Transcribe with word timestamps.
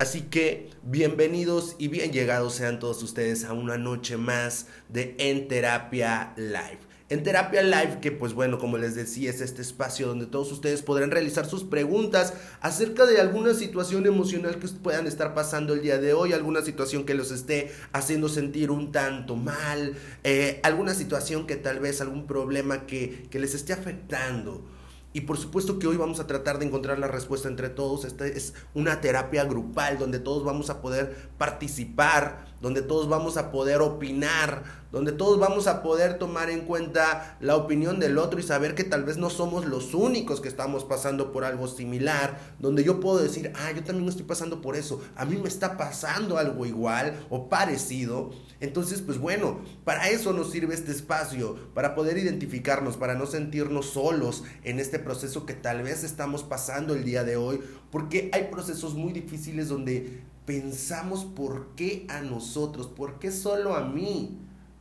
Así 0.00 0.22
que 0.22 0.70
bienvenidos 0.82 1.76
y 1.76 1.88
bien 1.88 2.10
llegados 2.10 2.54
sean 2.54 2.78
todos 2.78 3.02
ustedes 3.02 3.44
a 3.44 3.52
una 3.52 3.76
noche 3.76 4.16
más 4.16 4.64
de 4.88 5.14
En 5.18 5.46
Terapia 5.46 6.32
Live. 6.38 6.78
En 7.10 7.22
Terapia 7.22 7.62
Live, 7.62 7.98
que 8.00 8.10
pues 8.10 8.32
bueno, 8.32 8.58
como 8.58 8.78
les 8.78 8.94
decía, 8.94 9.28
es 9.28 9.42
este 9.42 9.60
espacio 9.60 10.06
donde 10.06 10.24
todos 10.24 10.52
ustedes 10.52 10.80
podrán 10.80 11.10
realizar 11.10 11.44
sus 11.44 11.64
preguntas 11.64 12.32
acerca 12.62 13.04
de 13.04 13.20
alguna 13.20 13.52
situación 13.52 14.06
emocional 14.06 14.58
que 14.58 14.68
puedan 14.68 15.06
estar 15.06 15.34
pasando 15.34 15.74
el 15.74 15.82
día 15.82 15.98
de 15.98 16.14
hoy, 16.14 16.32
alguna 16.32 16.62
situación 16.62 17.04
que 17.04 17.12
los 17.12 17.30
esté 17.30 17.70
haciendo 17.92 18.30
sentir 18.30 18.70
un 18.70 18.92
tanto 18.92 19.36
mal, 19.36 19.96
eh, 20.24 20.60
alguna 20.62 20.94
situación 20.94 21.46
que 21.46 21.56
tal 21.56 21.78
vez 21.78 22.00
algún 22.00 22.26
problema 22.26 22.86
que, 22.86 23.26
que 23.30 23.38
les 23.38 23.54
esté 23.54 23.74
afectando. 23.74 24.64
Y 25.12 25.22
por 25.22 25.38
supuesto 25.38 25.78
que 25.78 25.88
hoy 25.88 25.96
vamos 25.96 26.20
a 26.20 26.26
tratar 26.26 26.58
de 26.58 26.66
encontrar 26.66 26.98
la 26.98 27.08
respuesta 27.08 27.48
entre 27.48 27.68
todos. 27.68 28.04
Esta 28.04 28.26
es 28.26 28.54
una 28.74 29.00
terapia 29.00 29.44
grupal 29.44 29.98
donde 29.98 30.20
todos 30.20 30.44
vamos 30.44 30.70
a 30.70 30.80
poder 30.80 31.30
participar, 31.36 32.49
donde 32.60 32.82
todos 32.82 33.08
vamos 33.08 33.36
a 33.36 33.50
poder 33.50 33.80
opinar, 33.80 34.62
donde 34.92 35.12
todos 35.12 35.38
vamos 35.38 35.66
a 35.66 35.82
poder 35.82 36.18
tomar 36.18 36.50
en 36.50 36.62
cuenta 36.62 37.36
la 37.40 37.56
opinión 37.56 38.00
del 38.00 38.18
otro 38.18 38.40
y 38.40 38.42
saber 38.42 38.74
que 38.74 38.84
tal 38.84 39.04
vez 39.04 39.16
no 39.16 39.30
somos 39.30 39.64
los 39.64 39.94
únicos 39.94 40.40
que 40.40 40.48
estamos 40.48 40.84
pasando 40.84 41.32
por 41.32 41.44
algo 41.44 41.68
similar, 41.68 42.38
donde 42.58 42.84
yo 42.84 43.00
puedo 43.00 43.18
decir, 43.18 43.52
ah, 43.56 43.72
yo 43.72 43.84
también 43.84 44.08
estoy 44.08 44.24
pasando 44.24 44.60
por 44.60 44.76
eso, 44.76 45.00
a 45.16 45.24
mí 45.24 45.36
me 45.36 45.48
está 45.48 45.76
pasando 45.76 46.38
algo 46.38 46.66
igual 46.66 47.26
o 47.30 47.48
parecido. 47.48 48.30
Entonces, 48.60 49.00
pues 49.00 49.18
bueno, 49.18 49.60
para 49.84 50.10
eso 50.10 50.34
nos 50.34 50.50
sirve 50.50 50.74
este 50.74 50.92
espacio, 50.92 51.56
para 51.72 51.94
poder 51.94 52.18
identificarnos, 52.18 52.98
para 52.98 53.14
no 53.14 53.26
sentirnos 53.26 53.86
solos 53.86 54.44
en 54.64 54.80
este 54.80 54.98
proceso 54.98 55.46
que 55.46 55.54
tal 55.54 55.82
vez 55.82 56.04
estamos 56.04 56.42
pasando 56.42 56.94
el 56.94 57.04
día 57.04 57.24
de 57.24 57.36
hoy, 57.36 57.60
porque 57.90 58.28
hay 58.34 58.48
procesos 58.50 58.94
muy 58.94 59.12
difíciles 59.12 59.68
donde 59.68 60.22
pensamos 60.50 61.24
por 61.24 61.76
qué 61.76 62.06
a 62.08 62.22
nosotros, 62.22 62.88
por 62.88 63.20
qué 63.20 63.30
solo 63.30 63.76
a 63.76 63.84
mí, 63.84 64.36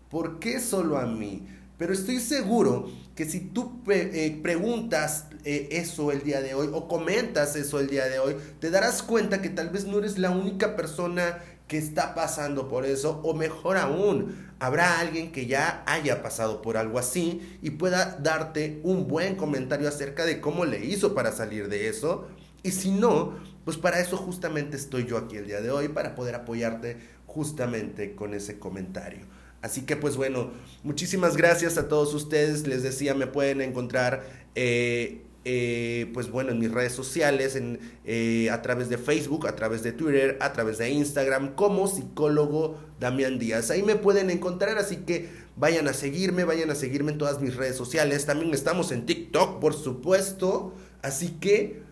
por 0.09 0.39
qué 0.39 0.59
solo 0.59 0.97
a 0.97 1.05
mí. 1.05 1.47
Pero 1.77 1.93
estoy 1.93 2.19
seguro 2.19 2.89
que 3.13 3.25
si 3.25 3.39
tú 3.39 3.79
eh, 3.87 4.39
preguntas 4.41 5.27
eh, 5.43 5.69
eso 5.73 6.11
el 6.11 6.23
día 6.23 6.41
de 6.41 6.55
hoy 6.55 6.71
o 6.73 6.87
comentas 6.87 7.55
eso 7.55 7.79
el 7.79 7.87
día 7.87 8.05
de 8.05 8.17
hoy, 8.17 8.35
te 8.59 8.71
darás 8.71 9.03
cuenta 9.03 9.43
que 9.43 9.49
tal 9.49 9.69
vez 9.69 9.85
no 9.85 9.99
eres 9.99 10.17
la 10.17 10.31
única 10.31 10.75
persona 10.75 11.37
que 11.67 11.77
está 11.77 12.15
pasando 12.15 12.67
por 12.67 12.87
eso 12.87 13.21
o 13.23 13.35
mejor 13.35 13.77
aún, 13.77 14.47
habrá 14.57 14.99
alguien 14.99 15.31
que 15.31 15.45
ya 15.45 15.83
haya 15.85 16.23
pasado 16.23 16.63
por 16.63 16.77
algo 16.77 16.97
así 16.97 17.59
y 17.61 17.69
pueda 17.69 18.17
darte 18.19 18.79
un 18.81 19.07
buen 19.07 19.35
comentario 19.35 19.87
acerca 19.87 20.25
de 20.25 20.41
cómo 20.41 20.65
le 20.65 20.83
hizo 20.83 21.13
para 21.13 21.31
salir 21.31 21.69
de 21.69 21.89
eso. 21.89 22.27
Y 22.63 22.71
si 22.71 22.91
no, 22.91 23.35
pues 23.69 23.77
para 23.77 23.99
eso 23.99 24.17
justamente 24.17 24.75
estoy 24.77 25.05
yo 25.05 25.15
aquí 25.15 25.37
el 25.37 25.45
día 25.45 25.61
de 25.61 25.69
hoy, 25.69 25.89
para 25.89 26.15
poder 26.15 26.33
apoyarte 26.33 26.97
justamente 27.27 28.15
con 28.15 28.33
ese 28.33 28.57
comentario. 28.57 29.19
Así 29.61 29.83
que 29.83 29.95
pues 29.95 30.15
bueno, 30.15 30.49
muchísimas 30.81 31.37
gracias 31.37 31.77
a 31.77 31.87
todos 31.87 32.15
ustedes. 32.15 32.65
Les 32.65 32.81
decía, 32.81 33.13
me 33.13 33.27
pueden 33.27 33.61
encontrar 33.61 34.23
eh, 34.55 35.21
eh, 35.45 36.09
pues 36.15 36.31
bueno, 36.31 36.49
en 36.49 36.57
mis 36.57 36.71
redes 36.71 36.93
sociales, 36.93 37.55
en, 37.55 37.79
eh, 38.05 38.49
a 38.49 38.63
través 38.63 38.89
de 38.89 38.97
Facebook, 38.97 39.45
a 39.45 39.55
través 39.55 39.83
de 39.83 39.91
Twitter, 39.91 40.39
a 40.41 40.51
través 40.51 40.79
de 40.79 40.89
Instagram, 40.89 41.53
como 41.53 41.87
psicólogo 41.87 42.75
Damián 42.99 43.37
Díaz. 43.37 43.69
Ahí 43.69 43.83
me 43.83 43.97
pueden 43.97 44.31
encontrar, 44.31 44.79
así 44.79 44.95
que 44.95 45.29
vayan 45.57 45.87
a 45.87 45.93
seguirme, 45.93 46.43
vayan 46.43 46.71
a 46.71 46.75
seguirme 46.75 47.11
en 47.11 47.19
todas 47.19 47.39
mis 47.39 47.55
redes 47.55 47.75
sociales. 47.75 48.25
También 48.25 48.51
estamos 48.51 48.91
en 48.91 49.05
TikTok, 49.05 49.59
por 49.59 49.75
supuesto. 49.75 50.73
Así 51.03 51.37
que 51.39 51.87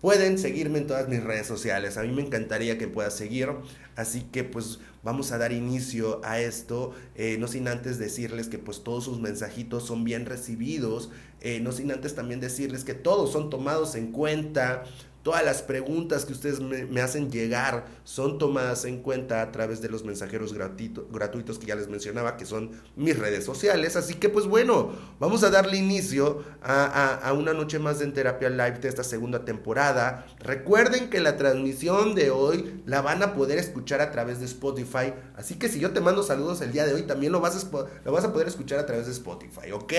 Pueden 0.00 0.38
seguirme 0.38 0.78
en 0.78 0.86
todas 0.86 1.08
mis 1.08 1.22
redes 1.22 1.46
sociales. 1.46 1.98
A 1.98 2.02
mí 2.02 2.12
me 2.12 2.22
encantaría 2.22 2.78
que 2.78 2.88
puedas 2.88 3.14
seguir. 3.14 3.50
Así 3.96 4.22
que 4.22 4.44
pues 4.44 4.78
vamos 5.02 5.30
a 5.30 5.36
dar 5.38 5.52
inicio 5.52 6.22
a 6.24 6.40
esto. 6.40 6.94
Eh, 7.16 7.36
no 7.38 7.48
sin 7.48 7.68
antes 7.68 7.98
decirles 7.98 8.48
que 8.48 8.58
pues 8.58 8.82
todos 8.82 9.04
sus 9.04 9.20
mensajitos 9.20 9.84
son 9.84 10.04
bien 10.04 10.24
recibidos. 10.24 11.10
Eh, 11.42 11.60
no 11.60 11.72
sin 11.72 11.92
antes 11.92 12.14
también 12.14 12.40
decirles 12.40 12.84
que 12.84 12.94
todos 12.94 13.30
son 13.30 13.50
tomados 13.50 13.94
en 13.94 14.10
cuenta. 14.10 14.84
Todas 15.22 15.44
las 15.44 15.62
preguntas 15.62 16.24
que 16.24 16.32
ustedes 16.32 16.60
me, 16.60 17.00
hacen 17.00 17.30
llegar 17.30 17.86
son 18.04 18.38
tomadas 18.38 18.84
en 18.84 19.02
cuenta 19.02 19.42
a 19.42 19.52
través 19.52 19.80
de 19.80 19.88
los 19.88 20.04
mensajeros 20.04 20.54
gratuitos 20.54 21.58
que 21.58 21.66
ya 21.66 21.74
les 21.74 21.88
mencionaba, 21.88 22.36
que 22.36 22.46
son 22.46 22.70
mis 22.96 23.18
redes 23.18 23.44
sociales. 23.44 23.96
Así 23.96 24.14
que 24.14 24.28
pues 24.28 24.46
bueno, 24.46 24.92
vamos 25.18 25.42
a 25.44 25.50
darle 25.50 25.76
inicio 25.76 26.42
a, 26.62 27.32
una 27.36 27.52
noche 27.52 27.78
más 27.78 27.98
de 27.98 28.10
en 28.10 28.14
Terapia 28.14 28.50
Live 28.50 28.78
de 28.80 28.88
esta 28.88 29.04
segunda 29.04 29.44
temporada. 29.44 30.26
Recuerden 30.40 31.10
que 31.10 31.20
la 31.20 31.36
transmisión 31.36 32.14
de 32.14 32.30
hoy 32.30 32.82
la 32.86 33.00
van 33.02 33.22
a 33.22 33.34
poder 33.34 33.58
escuchar 33.58 34.00
a 34.00 34.10
través 34.10 34.40
de 34.40 34.46
Spotify. 34.46 35.14
Así 35.36 35.54
que 35.54 35.68
si 35.68 35.80
yo 35.80 35.92
te 35.92 36.00
mando 36.00 36.22
saludos 36.22 36.60
el 36.60 36.72
día 36.72 36.86
de 36.86 36.94
hoy, 36.94 37.02
también 37.02 37.32
lo 37.32 37.40
vas 37.40 37.62
a, 37.62 37.70
lo 38.04 38.12
vas 38.12 38.24
a 38.24 38.32
poder 38.32 38.48
escuchar 38.48 38.78
a 38.78 38.86
través 38.86 39.06
de 39.06 39.12
Spotify, 39.12 39.70
¿ok? 39.72 39.92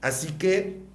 Así 0.00 0.32
que 0.32 0.85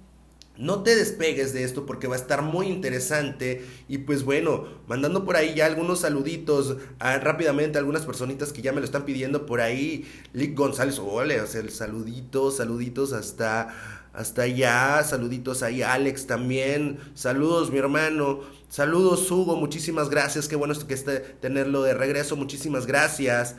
no 0.62 0.84
te 0.84 0.94
despegues 0.94 1.52
de 1.52 1.64
esto 1.64 1.86
porque 1.86 2.06
va 2.06 2.14
a 2.14 2.18
estar 2.18 2.40
muy 2.40 2.68
interesante. 2.68 3.66
Y 3.88 3.98
pues 3.98 4.22
bueno, 4.22 4.64
mandando 4.86 5.24
por 5.24 5.34
ahí 5.34 5.54
ya 5.56 5.66
algunos 5.66 6.00
saluditos 6.00 6.76
a, 7.00 7.18
rápidamente 7.18 7.78
a 7.78 7.80
algunas 7.80 8.06
personitas 8.06 8.52
que 8.52 8.62
ya 8.62 8.72
me 8.72 8.78
lo 8.78 8.84
están 8.84 9.04
pidiendo 9.04 9.44
por 9.44 9.60
ahí. 9.60 10.08
Lick 10.32 10.56
González, 10.56 11.00
ole, 11.00 11.40
o 11.40 11.48
sea, 11.48 11.60
el 11.62 11.70
saludito, 11.70 12.52
saluditos 12.52 13.12
hasta, 13.12 13.74
hasta 14.12 14.42
allá. 14.42 15.02
Saluditos 15.02 15.64
ahí, 15.64 15.82
Alex 15.82 16.28
también. 16.28 17.00
Saludos, 17.14 17.72
mi 17.72 17.78
hermano. 17.78 18.42
Saludos, 18.68 19.28
Hugo. 19.32 19.56
Muchísimas 19.56 20.10
gracias. 20.10 20.46
Qué 20.46 20.54
bueno 20.54 20.74
que 20.86 20.94
esté 20.94 21.18
tenerlo 21.18 21.82
de 21.82 21.94
regreso. 21.94 22.36
Muchísimas 22.36 22.86
gracias. 22.86 23.56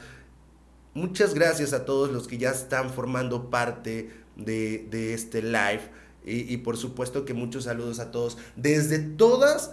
Muchas 0.94 1.34
gracias 1.34 1.74
a 1.74 1.84
todos 1.84 2.12
los 2.12 2.30
que 2.30 2.38
ya 2.38 2.52
están 2.52 2.90
formando 2.91 3.50
parte 3.50 4.09
de, 4.38 4.88
de 4.90 5.14
este 5.14 5.41
live. 5.41 6.03
Y, 6.25 6.57
por 6.57 6.78
supuesto 6.78 7.25
que 7.25 7.34
muchos 7.34 7.66
saludos 7.66 8.00
a 8.00 8.11
todos 8.11 8.38
desde 8.56 9.00
todas 9.00 9.72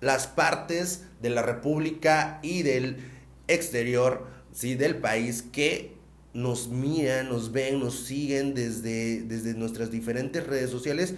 las 0.00 0.26
partes 0.26 1.04
de 1.22 1.30
la 1.30 1.42
República 1.42 2.40
y 2.42 2.62
del 2.62 2.96
exterior, 3.46 4.26
¿sí? 4.52 4.74
Del 4.74 4.96
país 4.96 5.42
que 5.42 5.94
nos 6.32 6.68
miran, 6.68 7.28
nos 7.28 7.52
ven, 7.52 7.78
nos 7.78 8.00
siguen 8.00 8.54
desde, 8.54 9.22
desde 9.22 9.54
nuestras 9.54 9.90
diferentes 9.90 10.44
redes 10.44 10.68
sociales. 10.68 11.14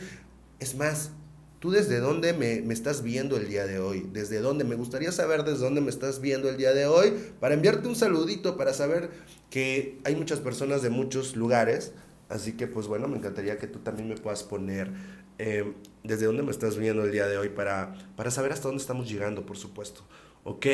Es 0.61 0.77
más, 0.77 1.11
¿tú 1.59 1.71
desde 1.71 1.99
dónde 1.99 2.35
me, 2.35 2.61
me, 2.61 2.75
estás 2.75 3.03
viendo 3.03 3.39
el 3.39 3.49
día 3.49 3.67
de 3.67 3.79
hoy? 3.79 4.07
¿Desde 4.13 4.41
dónde? 4.41 4.65
Me 4.65 4.75
gustaría 4.75 5.11
saber 5.11 5.45
desde 5.45 5.65
dónde 5.65 5.81
me 5.81 5.91
estás 5.91 6.21
viendo 6.21 6.51
el 6.51 6.59
día 6.59 6.73
de 6.73 6.87
hoy 6.87 7.15
para 7.41 7.55
enviarte 7.55 7.89
un 7.89 7.97
saludito, 7.97 8.59
para 8.59 8.75
saber 8.75 9.11
que 9.49 9.99
hay 10.05 10.17
muchas 10.17 10.41
personas 10.41 10.83
de 10.83 10.91
muchos 10.91 11.35
lugares 11.35 11.93
Así 12.29 12.53
que 12.53 12.67
pues 12.67 12.87
bueno, 12.87 13.09
me 13.09 13.17
encantaría 13.17 13.59
que 13.59 13.67
tú 13.67 13.79
también 13.81 14.09
me 14.09 14.17
puedas 14.17 14.43
poner 14.43 14.91
eh, 15.39 15.75
desde 16.03 16.27
dónde 16.27 16.43
me 16.43 16.51
estás 16.51 16.77
viendo 16.77 17.05
el 17.05 17.13
día 17.13 17.27
de 17.27 17.39
hoy 17.39 17.51
para, 17.51 17.95
para 18.17 18.31
saber 18.31 18.53
hasta 18.53 18.69
dónde 18.69 18.81
estamos 18.81 19.09
llegando, 19.09 19.45
por 19.45 19.57
supuesto. 19.57 20.03
¿Ok? 20.45 20.67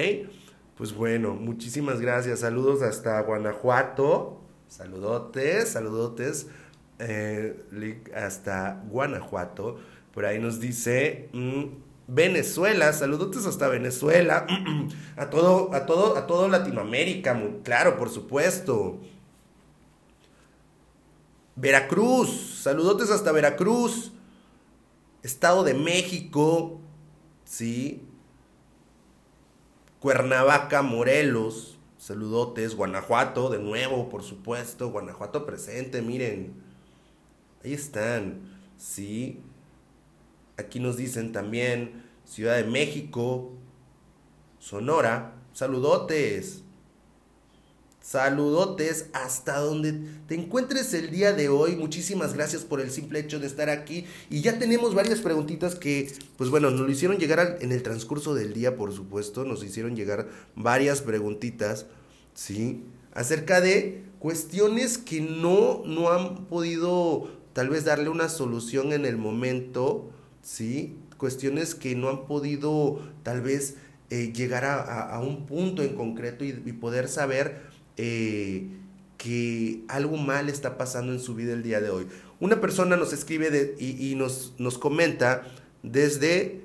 Pues 0.76 0.94
bueno, 0.94 1.34
muchísimas 1.34 2.00
gracias. 2.00 2.40
Saludos 2.40 2.82
hasta 2.82 3.20
Guanajuato. 3.20 4.40
Saludotes, 4.68 5.68
saludotes. 5.70 6.46
Eh, 6.98 8.02
hasta 8.14 8.82
Guanajuato. 8.88 9.78
Por 10.12 10.24
ahí 10.26 10.38
nos 10.38 10.60
dice 10.60 11.28
mm, 11.32 11.64
Venezuela. 12.06 12.92
Saludotes 12.92 13.46
hasta 13.46 13.68
Venezuela. 13.68 14.46
a 15.16 15.28
todo, 15.30 15.74
a 15.74 15.86
todo, 15.86 16.16
a 16.16 16.26
todo 16.26 16.48
Latinoamérica. 16.48 17.40
Claro, 17.64 17.96
por 17.98 18.10
supuesto. 18.10 19.00
Veracruz, 21.56 22.60
saludotes 22.62 23.10
hasta 23.10 23.32
Veracruz, 23.32 24.12
Estado 25.22 25.64
de 25.64 25.74
México, 25.74 26.80
¿sí? 27.44 28.02
Cuernavaca, 30.00 30.82
Morelos, 30.82 31.78
saludotes, 31.98 32.74
Guanajuato, 32.74 33.50
de 33.50 33.58
nuevo, 33.58 34.08
por 34.08 34.22
supuesto, 34.22 34.90
Guanajuato 34.90 35.46
presente, 35.46 36.02
miren, 36.02 36.54
ahí 37.62 37.74
están, 37.74 38.40
¿sí? 38.78 39.40
Aquí 40.56 40.80
nos 40.80 40.96
dicen 40.96 41.32
también 41.32 42.02
Ciudad 42.24 42.56
de 42.56 42.64
México, 42.64 43.52
Sonora, 44.58 45.34
saludotes, 45.52 46.64
Saludotes 48.02 49.06
hasta 49.12 49.58
donde 49.58 49.94
te 50.26 50.34
encuentres 50.34 50.92
el 50.92 51.10
día 51.10 51.32
de 51.32 51.48
hoy. 51.48 51.76
Muchísimas 51.76 52.34
gracias 52.34 52.62
por 52.62 52.80
el 52.80 52.90
simple 52.90 53.20
hecho 53.20 53.38
de 53.38 53.46
estar 53.46 53.70
aquí. 53.70 54.06
Y 54.28 54.40
ya 54.40 54.58
tenemos 54.58 54.94
varias 54.94 55.20
preguntitas 55.20 55.76
que, 55.76 56.12
pues 56.36 56.50
bueno, 56.50 56.70
nos 56.70 56.80
lo 56.80 56.90
hicieron 56.90 57.18
llegar 57.18 57.58
en 57.60 57.70
el 57.70 57.84
transcurso 57.84 58.34
del 58.34 58.54
día, 58.54 58.76
por 58.76 58.92
supuesto. 58.92 59.44
Nos 59.44 59.62
hicieron 59.62 59.94
llegar 59.94 60.28
varias 60.56 61.00
preguntitas, 61.00 61.86
¿sí? 62.34 62.82
Acerca 63.14 63.60
de 63.60 64.02
cuestiones 64.18 64.98
que 64.98 65.20
no, 65.20 65.82
no 65.84 66.10
han 66.10 66.46
podido 66.46 67.30
tal 67.52 67.68
vez 67.68 67.84
darle 67.84 68.08
una 68.08 68.28
solución 68.28 68.92
en 68.92 69.06
el 69.06 69.16
momento, 69.16 70.10
¿sí? 70.42 70.96
Cuestiones 71.18 71.76
que 71.76 71.94
no 71.94 72.08
han 72.08 72.26
podido 72.26 73.00
tal 73.22 73.42
vez 73.42 73.76
eh, 74.14 74.30
llegar 74.34 74.66
a, 74.66 75.18
un 75.20 75.46
punto 75.46 75.82
en 75.82 75.94
concreto 75.94 76.44
y, 76.44 76.52
poder 76.52 77.08
saber 77.08 77.71
eh, 77.96 78.68
que 79.18 79.84
algo 79.88 80.16
mal 80.16 80.48
está 80.48 80.76
pasando 80.76 81.12
en 81.12 81.20
su 81.20 81.34
vida 81.34 81.52
el 81.52 81.62
día 81.62 81.80
de 81.80 81.90
hoy. 81.90 82.06
Una 82.40 82.60
persona 82.60 82.96
nos 82.96 83.12
escribe 83.12 83.76
y, 83.78 84.14
nos, 84.16 84.54
nos 84.58 84.78
comenta 84.78 85.42
desde, 85.82 86.62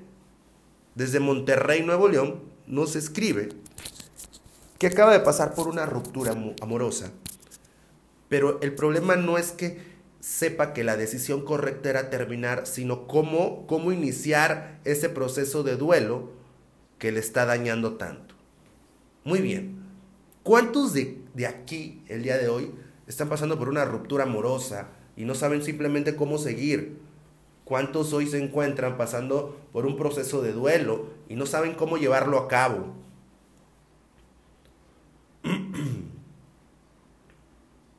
desde 0.94 1.20
Monterrey, 1.20 1.82
Nuevo 1.84 2.08
León, 2.08 2.40
nos 2.66 2.96
escribe 2.96 3.50
que 4.78 4.88
acaba 4.88 5.12
de 5.12 5.20
pasar 5.20 5.54
por 5.54 5.68
una 5.68 5.86
ruptura 5.86 6.36
amorosa. 6.60 7.12
Pero 8.28 8.60
el 8.60 8.74
problema 8.74 9.16
no 9.16 9.38
es 9.38 9.52
que 9.52 9.80
sepa 10.20 10.72
que 10.72 10.84
la 10.84 10.96
decisión 10.96 11.44
correcta 11.44 11.90
era 11.90 12.10
terminar, 12.10 12.66
sino 12.66 13.06
cómo, 13.06 13.66
cómo 13.66 13.92
iniciar 13.92 14.80
ese 14.84 15.08
proceso 15.08 15.62
de 15.62 15.76
duelo 15.76 16.32
que 16.98 17.12
le 17.12 17.20
está 17.20 17.46
dañando 17.46 17.94
tanto. 17.94 18.34
Muy 19.24 19.40
bien. 19.40 19.76
¿Cuántos 20.42 20.92
de, 20.92 21.17
de 21.38 21.46
aquí, 21.46 22.02
el 22.08 22.24
día 22.24 22.36
de 22.36 22.48
hoy, 22.48 22.72
están 23.06 23.28
pasando 23.28 23.56
por 23.60 23.68
una 23.68 23.84
ruptura 23.84 24.24
amorosa 24.24 24.88
y 25.16 25.24
no 25.24 25.36
saben 25.36 25.62
simplemente 25.62 26.16
cómo 26.16 26.36
seguir? 26.36 26.98
¿Cuántos 27.62 28.12
hoy 28.12 28.26
se 28.26 28.42
encuentran 28.42 28.96
pasando 28.96 29.56
por 29.72 29.86
un 29.86 29.96
proceso 29.96 30.42
de 30.42 30.52
duelo 30.52 31.10
y 31.28 31.36
no 31.36 31.46
saben 31.46 31.74
cómo 31.74 31.96
llevarlo 31.96 32.38
a 32.38 32.48
cabo? 32.48 32.92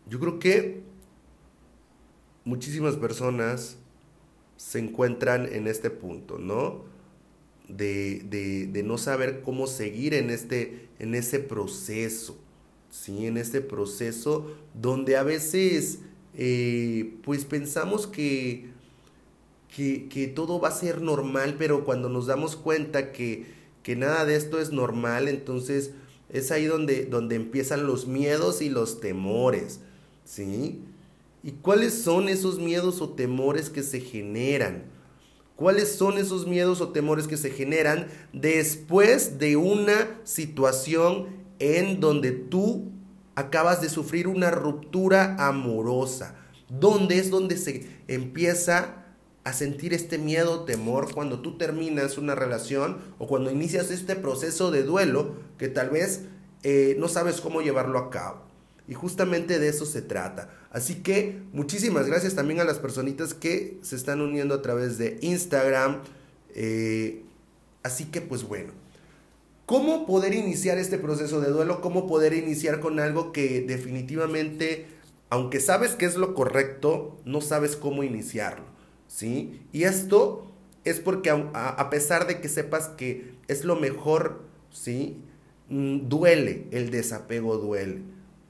Yo 0.10 0.20
creo 0.20 0.38
que 0.40 0.84
muchísimas 2.44 2.98
personas 2.98 3.78
se 4.58 4.80
encuentran 4.80 5.48
en 5.54 5.68
este 5.68 5.90
punto, 5.90 6.40
¿no? 6.40 6.84
De, 7.70 8.20
de, 8.70 8.84
no 8.84 8.98
saber 8.98 9.44
cómo 9.44 9.66
seguir 9.66 10.14
en, 10.14 10.30
este, 10.30 10.90
en 11.00 11.16
ese 11.16 11.40
proceso, 11.40 12.38
¿sí? 12.90 13.26
En 13.26 13.38
este 13.38 13.62
proceso 13.62 14.52
donde 14.74 15.18
a 15.18 15.24
veces, 15.24 16.00
eh, 16.36 17.16
pues 17.24 17.46
pensamos 17.46 18.08
que, 18.08 18.70
que, 19.76 20.08
que, 20.10 20.28
todo 20.28 20.60
va 20.60 20.70
a 20.70 20.74
ser 20.74 21.02
normal, 21.02 21.56
pero 21.58 21.86
cuando 21.86 22.10
nos 22.10 22.28
damos 22.28 22.56
cuenta 22.56 23.12
que, 23.12 23.46
que 23.84 23.96
nada 23.96 24.26
de 24.26 24.36
esto 24.36 24.60
es 24.60 24.72
normal, 24.72 25.28
entonces 25.28 25.92
es 26.30 26.52
ahí 26.52 26.66
donde, 26.66 27.06
donde 27.06 27.36
empiezan 27.36 27.88
los 27.88 28.08
miedos 28.08 28.62
y 28.62 28.70
los 28.70 29.00
temores, 29.00 29.80
¿sí? 30.26 30.82
¿Y 31.44 31.52
cuáles 31.54 31.94
son 31.94 32.30
esos 32.30 32.60
miedos 32.60 33.02
o 33.02 33.10
temores 33.10 33.70
que 33.70 33.82
se 33.82 34.02
generan? 34.02 34.84
¿Cuáles 35.56 35.94
son 35.94 36.18
esos 36.18 36.48
miedos 36.48 36.82
o 36.82 36.90
temores 36.90 37.28
que 37.28 37.38
se 37.38 37.50
generan 37.50 38.08
después 38.34 39.40
de 39.40 39.58
una 39.58 40.20
situación 40.24 41.28
en 41.60 42.00
donde 42.00 42.32
tú 42.32 42.92
acabas 43.36 43.82
de 43.82 43.90
sufrir 43.90 44.28
una 44.28 44.52
ruptura 44.52 45.36
amorosa? 45.38 46.36
¿Dónde 46.70 47.18
es 47.18 47.30
donde 47.30 47.58
se 47.58 47.88
empieza 48.08 49.00
a 49.44 49.54
sentir 49.54 49.94
este 49.94 50.18
miedo, 50.18 50.66
temor 50.66 51.14
cuando 51.14 51.42
tú 51.42 51.58
terminas 51.58 52.18
una 52.18 52.36
relación 52.36 52.98
o 53.18 53.28
cuando 53.28 53.52
inicias 53.52 53.90
este 53.90 54.16
proceso 54.16 54.70
de 54.70 54.84
duelo 54.84 55.36
que 55.58 55.70
tal 55.70 55.90
vez 55.90 56.22
eh, 56.64 56.96
no 57.00 57.08
sabes 57.08 57.42
cómo 57.42 57.62
llevarlo 57.62 57.98
a 57.98 58.10
cabo. 58.10 58.44
Y 58.88 58.96
justamente 58.96 59.60
de 59.60 59.70
eso 59.70 59.86
se 59.86 60.02
trata. 60.02 60.50
Así 60.72 60.96
que 60.96 61.42
muchísimas 61.54 62.08
gracias 62.08 62.36
también 62.36 62.60
a 62.60 62.64
las 62.64 62.80
personitas 62.80 63.34
que 63.34 63.78
se 63.82 63.96
están 63.96 64.20
uniendo 64.20 64.56
a 64.56 64.62
través 64.62 64.98
de 64.98 65.20
Instagram. 65.22 66.02
Eh, 66.56 67.24
así 67.84 68.06
que 68.06 68.22
pues 68.22 68.44
bueno. 68.44 68.74
¿Cómo 69.70 70.08
poder 70.08 70.34
iniciar 70.34 70.80
este 70.80 70.98
proceso 70.98 71.42
de 71.42 71.52
duelo? 71.52 71.80
¿Cómo 71.80 72.08
poder 72.08 72.34
iniciar 72.34 72.80
con 72.80 73.00
algo 73.00 73.32
que 73.32 73.62
definitivamente, 73.62 74.88
aunque 75.30 75.60
sabes 75.60 75.92
que 75.92 76.08
es 76.08 76.16
lo 76.16 76.34
correcto, 76.34 77.20
no 77.24 77.40
sabes 77.40 77.76
cómo 77.76 78.02
iniciarlo? 78.04 78.66
¿Sí? 79.08 79.62
Y 79.72 79.84
esto 79.84 80.52
es 80.86 81.00
porque 81.00 81.30
a, 81.30 81.90
pesar 81.92 82.26
de 82.26 82.42
que 82.42 82.50
sepas 82.50 82.88
que 82.88 83.36
es 83.48 83.64
lo 83.64 83.76
mejor, 83.76 84.42
¿sí? 84.72 85.22
Mm, 85.70 86.10
duele, 86.10 86.66
el 86.72 86.90
desapego 86.90 87.58
duele. 87.58 88.02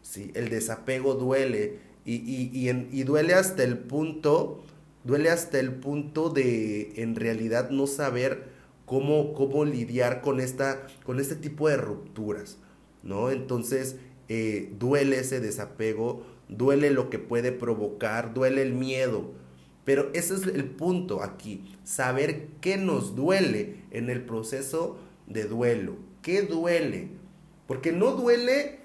¿sí? 0.01 0.31
El 0.35 0.47
desapego 0.47 1.15
duele 1.15 1.79
y, 2.05 3.03
duele 3.03 3.33
hasta 3.33 3.65
el 3.65 3.77
punto, 3.77 4.63
duele 5.03 5.31
hasta 5.31 5.59
el 5.59 5.73
punto 5.73 6.29
de 6.29 6.93
en 6.95 7.17
realidad 7.17 7.71
no 7.71 7.87
saber 7.87 8.57
cómo, 8.89 9.35
cómo 9.35 9.65
lidiar 9.65 10.21
con, 10.21 10.39
esta, 10.39 10.87
con 11.03 11.19
este 11.19 11.35
tipo 11.35 11.69
de 11.69 11.77
rupturas, 11.77 12.57
¿no? 13.03 13.29
Entonces, 13.29 13.97
eh, 14.29 14.73
duele 14.79 15.19
ese 15.19 15.39
desapego, 15.39 16.25
duele 16.47 16.89
lo 16.89 17.11
que 17.11 17.19
puede 17.19 17.51
provocar, 17.51 18.33
duele 18.33 18.63
el 18.63 18.73
miedo. 18.73 19.31
Pero 19.85 20.09
ese 20.15 20.33
es 20.33 20.47
el 20.47 20.65
punto 20.65 21.21
aquí, 21.21 21.71
saber 21.83 22.47
qué 22.61 22.77
nos 22.77 23.15
duele 23.15 23.83
en 23.91 24.09
el 24.09 24.25
proceso 24.25 24.97
de 25.27 25.43
duelo. 25.43 25.97
¿Qué 26.23 26.41
duele? 26.41 27.09
Porque 27.67 27.91
no 27.91 28.13
duele 28.13 28.79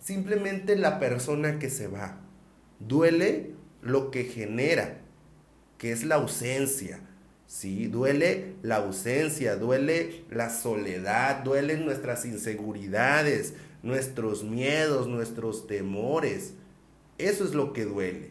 simplemente 0.00 0.76
la 0.76 0.98
persona 0.98 1.58
que 1.58 1.70
se 1.70 1.88
va. 1.88 2.20
Duele 2.78 3.52
lo 3.80 4.10
que 4.10 4.24
genera, 4.24 5.00
que 5.78 5.92
es 5.92 6.04
la 6.04 6.16
ausencia. 6.16 7.00
Sí, 7.50 7.88
duele 7.88 8.54
la 8.62 8.76
ausencia, 8.76 9.56
duele 9.56 10.24
la 10.30 10.50
soledad, 10.50 11.42
duelen 11.42 11.84
nuestras 11.84 12.24
inseguridades, 12.24 13.54
nuestros 13.82 14.44
miedos, 14.44 15.08
nuestros 15.08 15.66
temores. 15.66 16.54
Eso 17.18 17.42
es 17.42 17.52
lo 17.52 17.72
que 17.72 17.86
duele. 17.86 18.30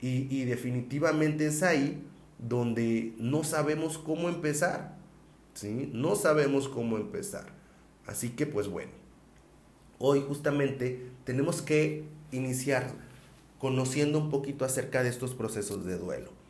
Y, 0.00 0.28
y, 0.30 0.44
definitivamente 0.44 1.46
es 1.46 1.64
ahí 1.64 2.04
donde 2.38 3.12
no 3.18 3.42
sabemos 3.42 3.98
cómo 3.98 4.28
empezar. 4.28 4.96
¿sí? 5.54 5.90
No 5.92 6.14
sabemos 6.14 6.68
cómo 6.68 6.96
empezar. 6.96 7.46
Así 8.06 8.30
que 8.30 8.46
pues 8.46 8.68
bueno, 8.68 8.92
hoy 9.98 10.20
justamente 10.20 11.10
tenemos 11.24 11.60
que 11.60 12.04
iniciar 12.30 12.92
conociendo 13.58 14.20
un 14.20 14.30
poquito 14.30 14.64
acerca 14.64 15.02
de 15.02 15.08
estos 15.08 15.34
procesos 15.34 15.84
de 15.84 15.98
duelo. 15.98 16.41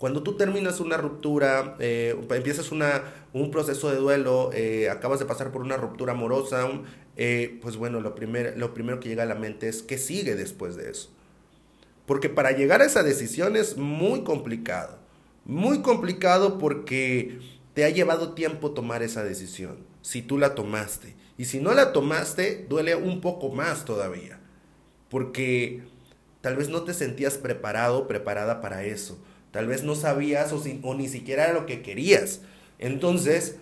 Cuando 0.00 0.22
tú 0.22 0.34
terminas 0.34 0.80
una 0.80 0.96
ruptura, 0.96 1.76
eh, 1.78 2.18
empiezas 2.30 2.72
una, 2.72 3.02
un 3.34 3.50
proceso 3.50 3.90
de 3.90 3.98
duelo, 3.98 4.48
eh, 4.54 4.88
acabas 4.88 5.18
de 5.18 5.26
pasar 5.26 5.52
por 5.52 5.60
una 5.60 5.76
ruptura 5.76 6.12
amorosa, 6.12 6.66
eh, 7.18 7.58
pues 7.60 7.76
bueno, 7.76 8.00
lo, 8.00 8.14
primer, 8.14 8.56
lo 8.56 8.72
primero 8.72 8.98
que 8.98 9.10
llega 9.10 9.24
a 9.24 9.26
la 9.26 9.34
mente 9.34 9.68
es 9.68 9.82
qué 9.82 9.98
sigue 9.98 10.36
después 10.36 10.74
de 10.76 10.88
eso. 10.88 11.10
Porque 12.06 12.30
para 12.30 12.52
llegar 12.52 12.80
a 12.80 12.86
esa 12.86 13.02
decisión 13.02 13.56
es 13.56 13.76
muy 13.76 14.24
complicado. 14.24 14.98
Muy 15.44 15.82
complicado 15.82 16.56
porque 16.56 17.38
te 17.74 17.84
ha 17.84 17.90
llevado 17.90 18.32
tiempo 18.32 18.70
tomar 18.70 19.02
esa 19.02 19.22
decisión, 19.22 19.84
si 20.00 20.22
tú 20.22 20.38
la 20.38 20.54
tomaste. 20.54 21.14
Y 21.36 21.44
si 21.44 21.60
no 21.60 21.74
la 21.74 21.92
tomaste, 21.92 22.64
duele 22.70 22.94
un 22.94 23.20
poco 23.20 23.50
más 23.50 23.84
todavía. 23.84 24.40
Porque 25.10 25.82
tal 26.40 26.56
vez 26.56 26.70
no 26.70 26.84
te 26.84 26.94
sentías 26.94 27.36
preparado, 27.36 28.08
preparada 28.08 28.62
para 28.62 28.82
eso. 28.84 29.18
Tal 29.50 29.66
vez 29.66 29.82
no 29.82 29.94
sabías 29.94 30.52
o, 30.52 30.94
ni 30.94 31.08
siquiera 31.08 31.44
era 31.44 31.52
lo 31.54 31.66
que 31.66 31.82
querías. 31.82 32.40
Entonces, 32.78 33.56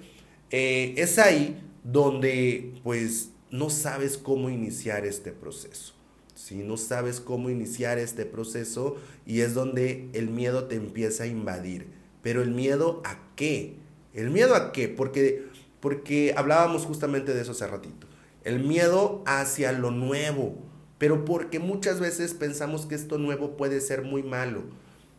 eh, 0.51 0.95
es 0.97 1.19
ahí 1.19 1.61
donde 1.85 2.75
pues 2.83 3.31
no 3.51 3.71
sabes 3.71 4.19
cómo 4.19 4.51
iniciar 4.51 5.07
este 5.07 5.33
proceso. 5.33 5.95
Si 6.35 6.57
no 6.57 6.77
sabes 6.77 7.21
cómo 7.21 7.51
iniciar 7.51 7.99
este 7.99 8.25
proceso 8.25 8.97
y 9.27 9.41
es 9.41 9.55
donde 9.55 10.09
el 10.13 10.29
miedo 10.29 10.65
te 10.65 10.77
empieza 10.77 11.25
a 11.25 11.27
invadir. 11.27 11.89
Pero 12.23 12.43
el 12.43 12.51
miedo 12.51 13.03
a 13.05 13.19
qué? 13.35 13.77
¿El 14.15 14.31
miedo 14.31 14.55
a 14.55 14.73
qué? 14.73 14.89
Porque 14.89 15.49
porque 15.81 16.35
hablábamos 16.37 16.85
justamente 16.85 17.35
de 17.35 17.43
eso 17.43 17.53
hace 17.53 17.67
ratito. 17.67 18.07
El 18.45 18.61
miedo 18.61 19.23
hacia 19.27 19.73
lo 19.73 19.91
nuevo, 19.91 20.57
pero 20.99 21.25
porque 21.25 21.59
muchas 21.59 22.01
veces 22.01 22.35
pensamos 22.35 22.87
que 22.87 22.95
esto 22.95 23.19
nuevo 23.19 23.57
puede 23.57 23.81
ser 23.81 24.03
muy 24.03 24.23
malo. 24.23 24.63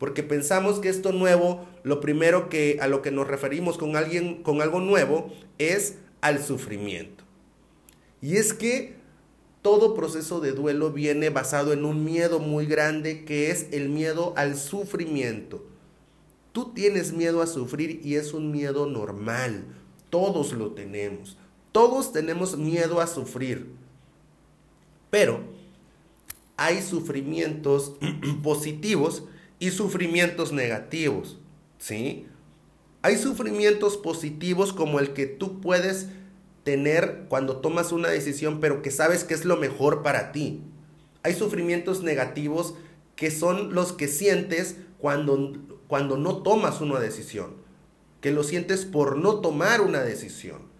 Porque 0.00 0.24
pensamos 0.24 0.80
que 0.80 0.88
esto 0.88 1.12
nuevo, 1.12 1.64
lo 1.84 2.00
primero 2.00 2.48
que 2.48 2.78
a 2.80 2.88
lo 2.88 3.02
que 3.02 3.12
nos 3.12 3.28
referimos 3.28 3.78
con 3.78 3.94
alguien 3.94 4.42
con 4.42 4.60
algo 4.62 4.80
nuevo 4.80 5.32
es 5.58 5.98
al 6.20 6.42
sufrimiento. 6.42 7.22
Y 8.20 8.38
es 8.38 8.52
que 8.52 8.96
todo 9.62 9.94
proceso 9.94 10.40
de 10.40 10.50
duelo 10.50 10.90
viene 10.90 11.30
basado 11.30 11.72
en 11.72 11.84
un 11.84 12.04
miedo 12.04 12.40
muy 12.40 12.66
grande 12.66 13.24
que 13.24 13.52
es 13.52 13.68
el 13.70 13.90
miedo 13.90 14.34
al 14.36 14.56
sufrimiento. 14.56 15.64
Tú 16.50 16.72
tienes 16.74 17.12
miedo 17.12 17.42
a 17.42 17.46
sufrir 17.46 18.00
y 18.02 18.16
es 18.16 18.34
un 18.34 18.50
miedo 18.50 18.86
normal 18.86 19.66
todos 20.10 20.52
lo 20.52 20.72
tenemos. 20.72 21.36
Todos 21.72 22.12
tenemos 22.12 22.58
miedo 22.58 23.00
a 23.00 23.06
sufrir. 23.06 23.72
Pero 25.08 25.40
hay 26.56 26.82
sufrimientos 26.82 27.94
positivos 28.42 29.22
y 29.60 29.70
sufrimientos 29.70 30.52
negativos. 30.52 31.38
¿Sí? 31.78 32.26
Hay 33.02 33.16
sufrimientos 33.16 33.96
positivos 33.96 34.72
como 34.72 34.98
el 34.98 35.12
que 35.12 35.26
tú 35.26 35.60
puedes 35.60 36.08
tener 36.64 37.26
cuando 37.28 37.58
tomas 37.58 37.92
una 37.92 38.08
decisión, 38.08 38.58
pero 38.60 38.82
que 38.82 38.90
sabes 38.90 39.22
que 39.22 39.34
es 39.34 39.44
lo 39.44 39.56
mejor 39.56 40.02
para 40.02 40.32
ti. 40.32 40.62
Hay 41.22 41.34
sufrimientos 41.34 42.02
negativos 42.02 42.74
que 43.14 43.30
son 43.30 43.74
los 43.74 43.92
que 43.92 44.08
sientes 44.08 44.76
cuando, 44.98 45.52
cuando 45.86 46.16
no 46.16 46.42
tomas 46.42 46.80
una 46.80 46.98
decisión, 46.98 47.54
que 48.20 48.32
lo 48.32 48.42
sientes 48.42 48.84
por 48.84 49.16
no 49.16 49.40
tomar 49.40 49.80
una 49.80 50.02
decisión. 50.02 50.70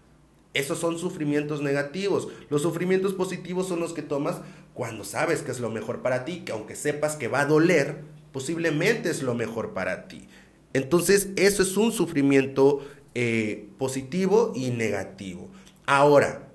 Esos 0.53 0.79
son 0.79 0.99
sufrimientos 0.99 1.61
negativos. 1.61 2.27
Los 2.49 2.63
sufrimientos 2.63 3.13
positivos 3.13 3.67
son 3.67 3.79
los 3.79 3.93
que 3.93 4.01
tomas 4.01 4.41
cuando 4.73 5.03
sabes 5.03 5.41
que 5.41 5.51
es 5.51 5.59
lo 5.59 5.69
mejor 5.69 6.01
para 6.01 6.25
ti, 6.25 6.41
que 6.41 6.51
aunque 6.51 6.75
sepas 6.75 7.15
que 7.15 7.27
va 7.27 7.41
a 7.41 7.45
doler, 7.45 8.03
posiblemente 8.31 9.09
es 9.09 9.23
lo 9.23 9.35
mejor 9.35 9.73
para 9.73 10.07
ti. 10.07 10.27
Entonces, 10.73 11.29
eso 11.35 11.63
es 11.63 11.75
un 11.77 11.91
sufrimiento 11.91 12.81
eh, 13.13 13.67
positivo 13.77 14.53
y 14.55 14.69
negativo. 14.69 15.49
Ahora, 15.85 16.47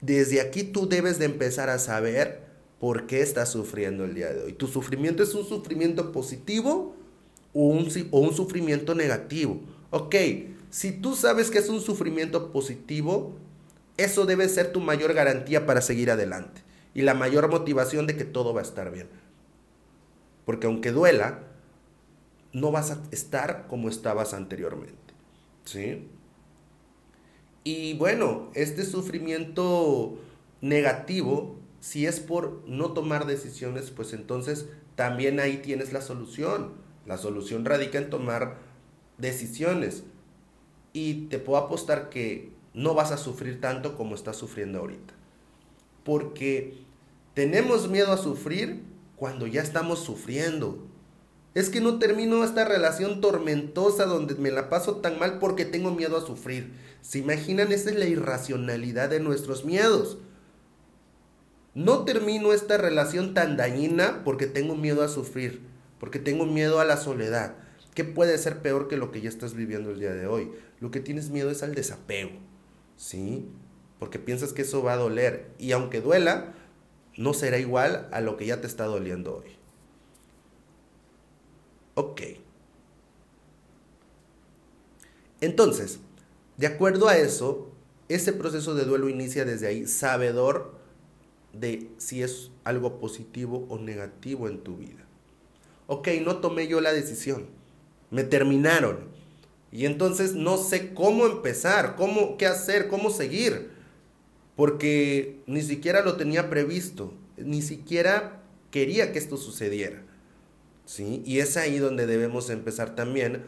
desde 0.00 0.40
aquí 0.40 0.64
tú 0.64 0.88
debes 0.88 1.18
de 1.18 1.26
empezar 1.26 1.70
a 1.70 1.78
saber 1.78 2.44
por 2.80 3.06
qué 3.06 3.20
estás 3.20 3.50
sufriendo 3.50 4.04
el 4.04 4.14
día 4.14 4.32
de 4.32 4.42
hoy. 4.42 4.52
¿Tu 4.52 4.66
sufrimiento 4.66 5.22
es 5.22 5.34
un 5.34 5.46
sufrimiento 5.46 6.12
positivo 6.12 6.94
o 7.52 7.68
un, 7.68 7.88
o 8.10 8.20
un 8.20 8.34
sufrimiento 8.34 8.94
negativo? 8.94 9.60
Ok, 9.90 10.14
si 10.70 10.92
tú 10.92 11.14
sabes 11.14 11.50
que 11.50 11.58
es 11.58 11.68
un 11.68 11.80
sufrimiento 11.80 12.52
positivo, 12.52 13.34
eso 13.96 14.26
debe 14.26 14.48
ser 14.48 14.72
tu 14.72 14.80
mayor 14.80 15.14
garantía 15.14 15.64
para 15.64 15.80
seguir 15.80 16.10
adelante 16.10 16.62
y 16.94 17.02
la 17.02 17.14
mayor 17.14 17.48
motivación 17.48 18.06
de 18.06 18.16
que 18.16 18.24
todo 18.24 18.52
va 18.52 18.60
a 18.60 18.64
estar 18.64 18.90
bien. 18.90 19.08
Porque 20.46 20.68
aunque 20.68 20.92
duela, 20.92 21.40
no 22.54 22.72
vas 22.72 22.90
a 22.92 23.02
estar 23.10 23.66
como 23.66 23.90
estabas 23.90 24.32
anteriormente. 24.32 24.96
¿Sí? 25.64 26.08
Y 27.64 27.94
bueno, 27.94 28.50
este 28.54 28.84
sufrimiento 28.84 30.16
negativo, 30.60 31.56
si 31.80 32.06
es 32.06 32.20
por 32.20 32.62
no 32.66 32.92
tomar 32.92 33.26
decisiones, 33.26 33.90
pues 33.90 34.12
entonces 34.12 34.66
también 34.94 35.40
ahí 35.40 35.58
tienes 35.58 35.92
la 35.92 36.00
solución. 36.00 36.72
La 37.06 37.18
solución 37.18 37.64
radica 37.64 37.98
en 37.98 38.08
tomar 38.08 38.58
decisiones. 39.18 40.04
Y 40.92 41.26
te 41.26 41.40
puedo 41.40 41.58
apostar 41.58 42.08
que 42.08 42.52
no 42.72 42.94
vas 42.94 43.10
a 43.10 43.16
sufrir 43.16 43.60
tanto 43.60 43.96
como 43.96 44.14
estás 44.14 44.36
sufriendo 44.36 44.78
ahorita. 44.78 45.12
Porque 46.04 46.78
tenemos 47.34 47.88
miedo 47.88 48.12
a 48.12 48.16
sufrir 48.16 48.84
cuando 49.16 49.46
ya 49.46 49.62
estamos 49.62 50.00
sufriendo. 50.00 50.86
Es 51.54 51.70
que 51.70 51.80
no 51.80 51.98
termino 51.98 52.44
esta 52.44 52.66
relación 52.66 53.22
tormentosa 53.22 54.04
donde 54.04 54.34
me 54.34 54.50
la 54.50 54.68
paso 54.68 54.96
tan 54.96 55.18
mal 55.18 55.38
porque 55.38 55.64
tengo 55.64 55.90
miedo 55.90 56.18
a 56.18 56.26
sufrir. 56.26 56.74
¿Se 57.00 57.18
imaginan? 57.18 57.72
Esa 57.72 57.90
es 57.90 57.96
la 57.96 58.04
irracionalidad 58.04 59.08
de 59.08 59.20
nuestros 59.20 59.64
miedos. 59.64 60.18
No 61.74 62.04
termino 62.04 62.52
esta 62.52 62.76
relación 62.76 63.32
tan 63.32 63.56
dañina 63.56 64.22
porque 64.24 64.46
tengo 64.46 64.76
miedo 64.76 65.02
a 65.02 65.08
sufrir, 65.08 65.62
porque 65.98 66.18
tengo 66.18 66.44
miedo 66.44 66.80
a 66.80 66.84
la 66.84 66.96
soledad. 66.96 67.54
¿Qué 67.94 68.04
puede 68.04 68.36
ser 68.36 68.60
peor 68.60 68.88
que 68.88 68.98
lo 68.98 69.10
que 69.10 69.22
ya 69.22 69.30
estás 69.30 69.54
viviendo 69.54 69.90
el 69.90 70.00
día 70.00 70.12
de 70.12 70.26
hoy? 70.26 70.50
Lo 70.80 70.90
que 70.90 71.00
tienes 71.00 71.30
miedo 71.30 71.50
es 71.50 71.62
al 71.62 71.74
desapego, 71.74 72.32
¿sí? 72.96 73.48
Porque 73.98 74.18
piensas 74.18 74.52
que 74.52 74.62
eso 74.62 74.82
va 74.82 74.92
a 74.92 74.98
doler. 74.98 75.46
Y 75.58 75.72
aunque 75.72 76.02
duela, 76.02 76.52
no 77.16 77.34
será 77.34 77.58
igual 77.58 78.08
a 78.12 78.20
lo 78.20 78.36
que 78.36 78.46
ya 78.46 78.60
te 78.60 78.66
está 78.66 78.84
doliendo 78.84 79.36
hoy. 79.36 79.50
Ok. 81.94 82.22
Entonces, 85.40 86.00
de 86.56 86.66
acuerdo 86.66 87.08
a 87.08 87.16
eso, 87.16 87.70
ese 88.08 88.32
proceso 88.32 88.74
de 88.74 88.84
duelo 88.84 89.08
inicia 89.08 89.44
desde 89.44 89.66
ahí, 89.66 89.86
sabedor 89.86 90.74
de 91.52 91.90
si 91.98 92.22
es 92.22 92.50
algo 92.64 92.98
positivo 92.98 93.66
o 93.68 93.78
negativo 93.78 94.48
en 94.48 94.62
tu 94.62 94.76
vida. 94.76 95.04
Ok, 95.86 96.08
no 96.24 96.38
tomé 96.38 96.68
yo 96.68 96.80
la 96.80 96.92
decisión 96.92 97.46
me 98.10 98.24
terminaron. 98.24 98.98
Y 99.72 99.86
entonces 99.86 100.34
no 100.34 100.56
sé 100.56 100.94
cómo 100.94 101.26
empezar, 101.26 101.96
cómo, 101.96 102.36
qué 102.36 102.46
hacer, 102.46 102.88
cómo 102.88 103.10
seguir. 103.10 103.75
Porque 104.56 105.42
ni 105.46 105.62
siquiera 105.62 106.02
lo 106.02 106.16
tenía 106.16 106.50
previsto, 106.50 107.12
ni 107.36 107.62
siquiera 107.62 108.42
quería 108.70 109.12
que 109.12 109.18
esto 109.18 109.36
sucediera. 109.36 110.02
¿Sí? 110.86 111.22
Y 111.26 111.40
es 111.40 111.56
ahí 111.56 111.78
donde 111.78 112.06
debemos 112.06 112.48
empezar 112.48 112.94
también 112.94 113.44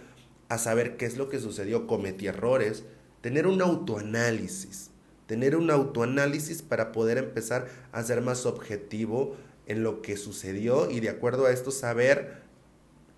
a 0.49 0.59
saber 0.59 0.97
qué 0.97 1.07
es 1.07 1.17
lo 1.17 1.29
que 1.29 1.41
sucedió, 1.41 1.87
cometí 1.87 2.27
errores, 2.27 2.85
tener 3.21 3.47
un 3.47 3.62
autoanálisis, 3.62 4.91
tener 5.27 5.57
un 5.57 5.71
autoanálisis 5.71 6.62
para 6.62 6.93
poder 6.93 7.19
empezar 7.19 7.69
a 7.93 8.03
ser 8.03 8.23
más 8.23 8.47
objetivo 8.47 9.37
en 9.67 9.83
lo 9.83 10.03
que 10.03 10.17
sucedió 10.17 10.91
y 10.91 11.00
de 11.00 11.11
acuerdo 11.11 11.47
a 11.47 11.53
esto 11.53 11.71
saber, 11.71 12.43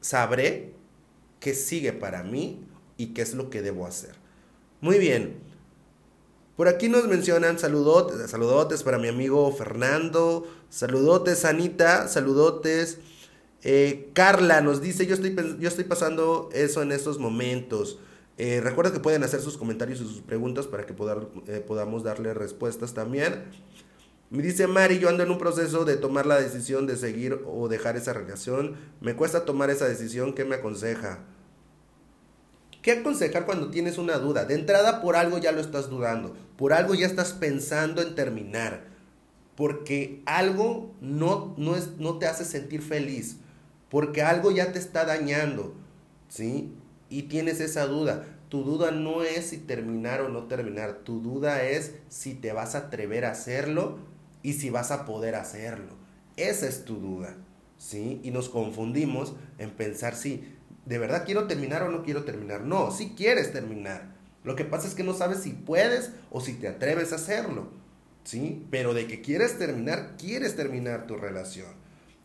sabré 0.00 0.73
qué 1.38 1.54
sigue 1.54 1.92
para 1.92 2.23
mí 2.23 2.64
y 2.97 3.09
qué 3.09 3.23
es 3.23 3.35
lo 3.35 3.49
que 3.50 3.62
debo 3.62 3.87
hacer. 3.87 4.16
Muy 4.80 4.99
bien. 4.99 5.50
Por 6.61 6.69
aquí 6.69 6.90
nos 6.90 7.09
mencionan 7.09 7.59
saludotes, 7.59 8.83
para 8.83 8.99
mi 8.99 9.09
amigo 9.09 9.50
Fernando, 9.50 10.47
saludotes 10.69 11.47
Anita, 11.47 12.07
saludotes. 12.07 12.99
Eh, 13.62 14.11
Carla 14.12 14.61
nos 14.61 14.83
dice, 14.83 15.07
yo 15.07 15.14
estoy, 15.14 15.35
yo 15.59 15.69
estoy 15.69 15.85
pasando 15.85 16.50
eso 16.52 16.83
en 16.83 16.93
estos 16.93 17.19
momentos. 17.19 17.99
Eh, 18.37 18.61
recuerda 18.62 18.93
que 18.93 19.00
pueden 19.00 19.25
hacer 19.25 19.40
sus 19.40 19.57
comentarios 19.57 20.02
y 20.02 20.05
sus 20.05 20.21
preguntas 20.21 20.67
para 20.67 20.85
que 20.85 20.93
eh, 21.47 21.64
podamos 21.67 22.02
darle 22.02 22.35
respuestas 22.35 22.93
también. 22.93 23.43
Me 24.29 24.43
dice 24.43 24.67
Mari, 24.67 24.99
yo 24.99 25.09
ando 25.09 25.23
en 25.23 25.31
un 25.31 25.38
proceso 25.38 25.87
de 25.87 25.97
tomar 25.97 26.26
la 26.26 26.38
decisión 26.38 26.87
de 26.87 26.99
seguir 26.99 27.40
o 27.47 27.69
dejar 27.69 27.97
esa 27.97 28.12
relación. 28.12 28.76
Me 29.00 29.17
cuesta 29.17 29.47
tomar 29.47 29.71
esa 29.71 29.88
decisión. 29.88 30.35
¿Qué 30.35 30.45
me 30.45 30.57
aconseja? 30.57 31.21
¿Qué 32.82 32.92
aconsejar 32.92 33.44
cuando 33.44 33.70
tienes 33.70 33.99
una 33.99 34.18
duda? 34.18 34.44
De 34.44 34.54
entrada, 34.54 35.02
por 35.02 35.16
algo 35.16 35.38
ya 35.38 35.52
lo 35.52 35.60
estás 35.60 35.90
dudando. 35.90 36.34
Por 36.56 36.72
algo 36.72 36.94
ya 36.94 37.06
estás 37.06 37.32
pensando 37.32 38.00
en 38.00 38.14
terminar. 38.14 38.84
Porque 39.54 40.22
algo 40.25 40.94
no, 41.00 41.54
no, 41.58 41.76
es, 41.76 41.99
no 41.99 42.18
te 42.18 42.26
hace 42.26 42.44
sentir 42.44 42.80
feliz. 42.80 43.37
Porque 43.90 44.22
algo 44.22 44.50
ya 44.50 44.72
te 44.72 44.78
está 44.78 45.04
dañando. 45.04 45.75
¿Sí? 46.28 46.72
Y 47.10 47.25
tienes 47.25 47.60
esa 47.60 47.87
duda. 47.87 48.25
Tu 48.49 48.64
duda 48.64 48.90
no 48.90 49.22
es 49.22 49.46
si 49.46 49.58
terminar 49.58 50.22
o 50.22 50.28
no 50.28 50.44
terminar. 50.44 51.00
Tu 51.04 51.20
duda 51.20 51.62
es 51.62 51.94
si 52.08 52.34
te 52.34 52.52
vas 52.52 52.75
a 52.75 52.78
atrever 52.78 53.25
a 53.26 53.32
hacerlo 53.32 53.99
y 54.42 54.54
si 54.54 54.70
vas 54.70 54.90
a 54.90 55.04
poder 55.04 55.34
hacerlo. 55.34 55.94
Esa 56.37 56.66
es 56.66 56.84
tu 56.84 56.96
duda, 56.96 57.37
¿sí? 57.76 58.20
Y 58.25 58.30
nos 58.30 58.49
confundimos 58.49 59.34
en 59.58 59.70
pensar 59.70 60.16
si 60.16 60.42
de 60.90 60.99
verdad 60.99 61.23
quiero 61.25 61.47
terminar 61.47 61.85
o 61.85 61.88
no 61.88 62.02
quiero 62.02 62.25
terminar. 62.25 62.62
No, 62.62 62.90
si 62.90 63.11
quieres 63.11 63.52
terminar. 63.52 64.12
Lo 64.42 64.56
que 64.56 64.64
pasa 64.64 64.88
es 64.88 64.94
que 64.97 65.04
no 65.04 65.14
sabes 65.14 65.38
si 65.38 65.50
puedes 65.50 66.11
o 66.32 66.40
si 66.40 66.54
te 66.54 66.66
atreves 66.66 67.12
a 67.12 67.14
hacerlo, 67.14 67.68
¿sí? 68.25 68.66
Pero 68.73 68.92
de 68.92 69.06
que 69.06 69.20
quieres 69.20 69.56
terminar, 69.56 70.16
quieres 70.18 70.56
terminar 70.56 71.06
tu 71.06 71.16
relación, 71.16 71.68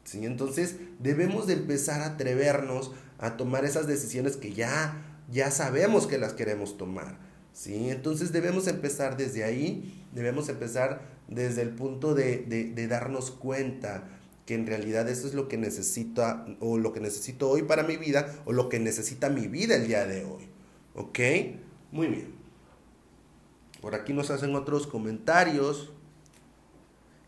¿sí? 0.03 0.25
Entonces 0.25 0.77
debemos 0.97 1.45
de 1.45 1.53
empezar 1.53 2.01
a 2.01 2.07
atrevernos 2.07 2.91
a 3.19 3.37
tomar 3.37 3.65
esas 3.65 3.85
decisiones 3.85 4.35
que 4.35 4.53
ya, 4.53 5.21
ya 5.31 5.51
sabemos 5.51 6.07
que 6.07 6.17
las 6.17 6.33
queremos 6.33 6.75
tomar, 6.75 7.19
¿sí? 7.53 7.91
Entonces 7.91 8.31
debemos 8.31 8.65
empezar 8.65 9.15
desde 9.15 9.43
ahí, 9.43 10.03
debemos 10.11 10.49
empezar 10.49 11.01
desde 11.27 11.61
el 11.61 11.69
punto 11.69 12.15
de, 12.15 12.73
darnos 12.89 13.29
cuenta 13.29 14.14
que 14.45 14.53
en 14.53 14.67
realidad 14.67 15.09
eso 15.09 15.27
es 15.27 15.33
lo 15.33 15.47
que 15.47 15.57
necesita 15.57 16.45
o 16.59 16.77
lo 16.77 16.93
que 16.93 16.99
necesito 16.99 17.49
hoy 17.49 17.63
para 17.63 17.83
mi 17.83 17.97
vida 17.97 18.33
o 18.45 18.53
lo 18.53 18.69
que 18.69 18.79
necesita 18.79 19.29
mi 19.29 19.47
vida 19.47 19.75
el 19.75 19.87
día 19.87 20.05
de 20.05 20.23
hoy. 20.23 20.47
¿Ok? 20.93 21.19
Muy 21.91 22.07
bien. 22.07 22.35
Por 23.81 23.95
aquí 23.95 24.13
nos 24.13 24.29
hacen 24.29 24.55
otros 24.55 24.87
comentarios. 24.87 25.91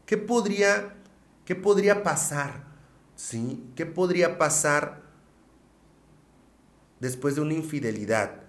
¿Qué 0.05 0.17
podría, 0.17 0.95
qué 1.43 1.55
podría 1.55 2.03
pasar? 2.03 2.65
¿Sí? 3.15 3.63
¿Qué 3.75 3.87
podría 3.87 4.37
pasar 4.37 5.01
después 6.99 7.35
de 7.35 7.41
una 7.41 7.53
infidelidad? 7.53 8.43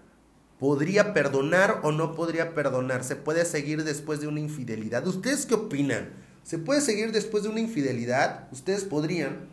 ¿Podría 0.58 1.14
perdonar 1.14 1.80
o 1.84 1.92
no 1.92 2.14
podría 2.14 2.54
perdonar? 2.54 3.02
¿Se 3.02 3.16
puede 3.16 3.44
seguir 3.44 3.84
después 3.84 4.20
de 4.20 4.26
una 4.26 4.40
infidelidad? 4.40 5.06
¿Ustedes 5.06 5.46
qué 5.46 5.54
opinan? 5.54 6.27
¿Se 6.42 6.58
puede 6.58 6.80
seguir 6.80 7.12
después 7.12 7.42
de 7.42 7.50
una 7.50 7.60
infidelidad? 7.60 8.48
¿Ustedes 8.52 8.84
podrían? 8.84 9.48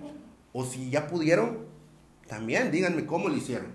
O 0.54 0.65
si 0.65 0.89
ya 0.89 1.08
pudieron, 1.08 1.65
también 2.27 2.72
díganme 2.72 3.06
cómo 3.06 3.30
lo 3.30 3.36
hicieron. 3.36 3.68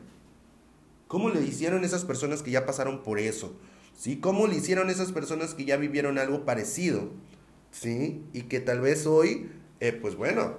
¿Cómo 1.08 1.28
le 1.28 1.42
hicieron 1.42 1.84
esas 1.84 2.04
personas 2.04 2.42
que 2.42 2.50
ya 2.50 2.64
pasaron 2.64 3.02
por 3.02 3.18
eso? 3.18 3.54
¿Sí? 3.98 4.16
¿Cómo 4.18 4.46
le 4.46 4.56
hicieron 4.56 4.90
esas 4.90 5.12
personas 5.12 5.54
que 5.54 5.64
ya 5.64 5.76
vivieron 5.76 6.18
algo 6.18 6.44
parecido? 6.44 7.10
¿Sí? 7.70 8.22
Y 8.32 8.42
que 8.42 8.60
tal 8.60 8.80
vez 8.80 9.06
hoy, 9.06 9.50
eh, 9.80 9.92
pues 9.92 10.14
bueno, 10.14 10.58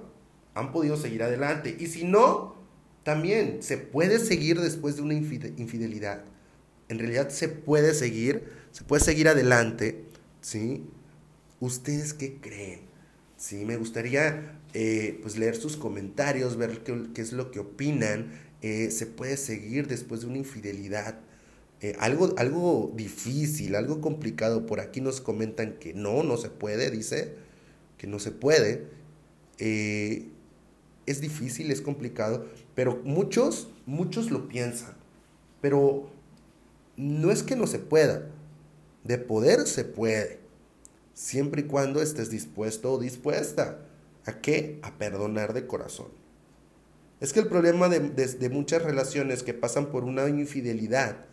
han 0.54 0.70
podido 0.72 0.96
seguir 0.96 1.22
adelante. 1.22 1.76
Y 1.78 1.86
si 1.86 2.04
no, 2.04 2.54
también 3.02 3.62
se 3.62 3.78
puede 3.78 4.18
seguir 4.18 4.60
después 4.60 4.96
de 4.96 5.02
una 5.02 5.14
infidelidad. 5.14 6.24
En 6.88 6.98
realidad 6.98 7.30
se 7.30 7.48
puede 7.48 7.94
seguir, 7.94 8.44
se 8.70 8.84
puede 8.84 9.02
seguir 9.02 9.28
adelante, 9.28 10.04
¿sí? 10.40 10.84
¿Ustedes 11.62 12.12
qué 12.12 12.40
creen? 12.40 12.80
Sí, 13.36 13.64
me 13.64 13.76
gustaría 13.76 14.58
eh, 14.74 15.20
pues 15.22 15.38
leer 15.38 15.54
sus 15.54 15.76
comentarios, 15.76 16.56
ver 16.56 16.82
qué, 16.82 17.22
es 17.22 17.32
lo 17.32 17.52
que 17.52 17.60
opinan. 17.60 18.32
Eh, 18.62 18.90
se 18.90 19.06
puede 19.06 19.36
seguir 19.36 19.86
después 19.86 20.22
de 20.22 20.26
una 20.26 20.38
infidelidad. 20.38 21.20
Eh, 21.80 21.94
algo, 22.00 22.34
algo 22.36 22.92
difícil, 22.96 23.76
algo 23.76 24.00
complicado. 24.00 24.66
Por 24.66 24.80
aquí 24.80 25.00
nos 25.00 25.20
comentan 25.20 25.74
que 25.78 25.94
no, 25.94 26.24
no 26.24 26.36
se 26.36 26.50
puede, 26.50 26.90
dice 26.90 27.36
que 27.96 28.08
no 28.08 28.18
se 28.18 28.32
puede. 28.32 28.88
es 29.56 31.20
difícil, 31.20 31.70
es 31.70 31.80
complicado, 31.80 32.44
pero 32.74 33.00
muchos, 33.04 33.68
muchos 33.86 34.32
lo 34.32 34.48
piensan. 34.48 34.96
Pero 35.60 36.10
no 36.96 37.30
es 37.30 37.44
que 37.44 37.54
no 37.54 37.68
se 37.68 37.78
pueda. 37.78 38.28
De 39.04 39.16
poder 39.18 39.68
se 39.68 39.84
puede. 39.84 40.41
Siempre 41.14 41.62
y 41.62 41.64
cuando 41.64 42.00
estés 42.00 42.30
dispuesto 42.30 42.92
o 42.92 42.98
dispuesta. 42.98 43.78
¿A 44.24 44.40
qué? 44.40 44.78
A 44.82 44.98
perdonar 44.98 45.52
de 45.52 45.66
corazón. 45.66 46.08
Es 47.20 47.32
que 47.32 47.40
el 47.40 47.46
problema 47.46 47.88
de, 47.88 48.00
de, 48.00 48.50
muchas 48.50 48.82
relaciones 48.82 49.42
que 49.42 49.54
pasan 49.54 49.86
por 49.86 50.04
una 50.04 50.28
infidelidad 50.28 51.24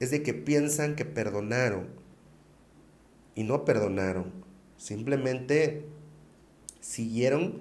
es 0.00 0.10
de 0.10 0.22
que 0.22 0.32
piensan 0.32 0.96
que 0.96 1.04
perdonaron 1.04 1.88
y 3.34 3.44
no 3.44 3.64
perdonaron. 3.64 4.32
Simplemente 4.78 5.84
siguieron 6.80 7.60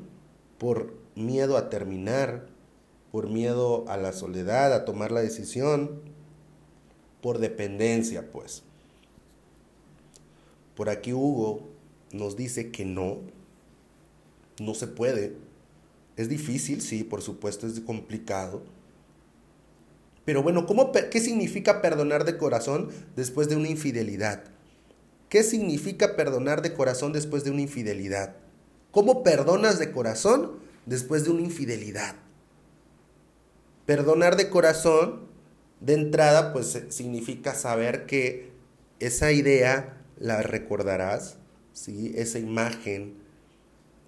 por 0.57 0.93
miedo 1.15 1.57
a 1.57 1.69
terminar, 1.69 2.47
por 3.11 3.29
miedo 3.29 3.85
a 3.89 3.97
la 3.97 4.13
soledad, 4.13 4.73
a 4.73 4.85
tomar 4.85 5.11
la 5.11 5.21
decisión, 5.21 6.01
por 7.21 7.39
dependencia, 7.39 8.31
pues. 8.31 8.63
Por 10.81 10.89
aquí 10.89 11.13
Hugo 11.13 11.69
nos 12.11 12.35
dice 12.35 12.71
que 12.71 12.85
no, 12.85 13.19
no 14.59 14.73
se 14.73 14.87
puede. 14.87 15.35
Es 16.17 16.27
difícil, 16.27 16.81
sí, 16.81 17.03
por 17.03 17.21
supuesto, 17.21 17.67
es 17.67 17.79
complicado. 17.81 18.63
Pero 20.25 20.41
bueno, 20.41 20.65
¿cómo, 20.65 20.91
¿qué 20.91 21.19
significa 21.19 21.83
perdonar 21.83 22.25
de 22.25 22.35
corazón 22.35 22.89
después 23.15 23.47
de 23.47 23.57
una 23.57 23.67
infidelidad? 23.67 24.45
¿Qué 25.29 25.43
significa 25.43 26.15
perdonar 26.15 26.63
de 26.63 26.73
corazón 26.73 27.13
después 27.13 27.43
de 27.43 27.51
una 27.51 27.61
infidelidad? 27.61 28.37
¿Cómo 28.89 29.21
perdonas 29.21 29.77
de 29.77 29.91
corazón 29.91 30.53
después 30.87 31.25
de 31.25 31.29
una 31.29 31.41
infidelidad? 31.41 32.15
Perdonar 33.85 34.35
de 34.35 34.49
corazón, 34.49 35.27
de 35.79 35.93
entrada, 35.93 36.53
pues 36.53 36.75
significa 36.89 37.53
saber 37.53 38.07
que 38.07 38.49
esa 38.99 39.31
idea 39.31 40.00
la 40.21 40.43
recordarás, 40.43 41.37
¿sí? 41.73 42.13
esa 42.15 42.37
imagen, 42.37 43.15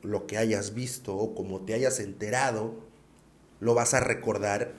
lo 0.04 0.28
que 0.28 0.38
hayas 0.38 0.76
visto 0.76 1.16
o 1.16 1.34
como 1.34 1.62
te 1.62 1.74
hayas 1.74 2.00
enterado, 2.00 2.76
lo 3.60 3.74
vas 3.74 3.94
a 3.94 4.00
recordar 4.00 4.74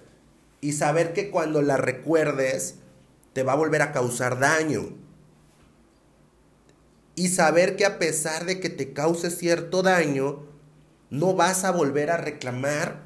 y 0.60 0.72
saber 0.72 1.12
que 1.12 1.30
cuando 1.30 1.60
la 1.60 1.76
recuerdes 1.76 2.76
te 3.32 3.42
va 3.42 3.52
a 3.54 3.56
volver 3.56 3.82
a 3.82 3.92
causar 3.92 4.38
daño. 4.38 4.94
Y 7.16 7.28
saber 7.28 7.76
que 7.76 7.84
a 7.84 7.98
pesar 7.98 8.44
de 8.44 8.60
que 8.60 8.70
te 8.70 8.92
cause 8.92 9.30
cierto 9.30 9.82
daño, 9.82 10.46
no 11.10 11.34
vas 11.34 11.64
a 11.64 11.70
volver 11.70 12.10
a 12.10 12.16
reclamar 12.16 13.02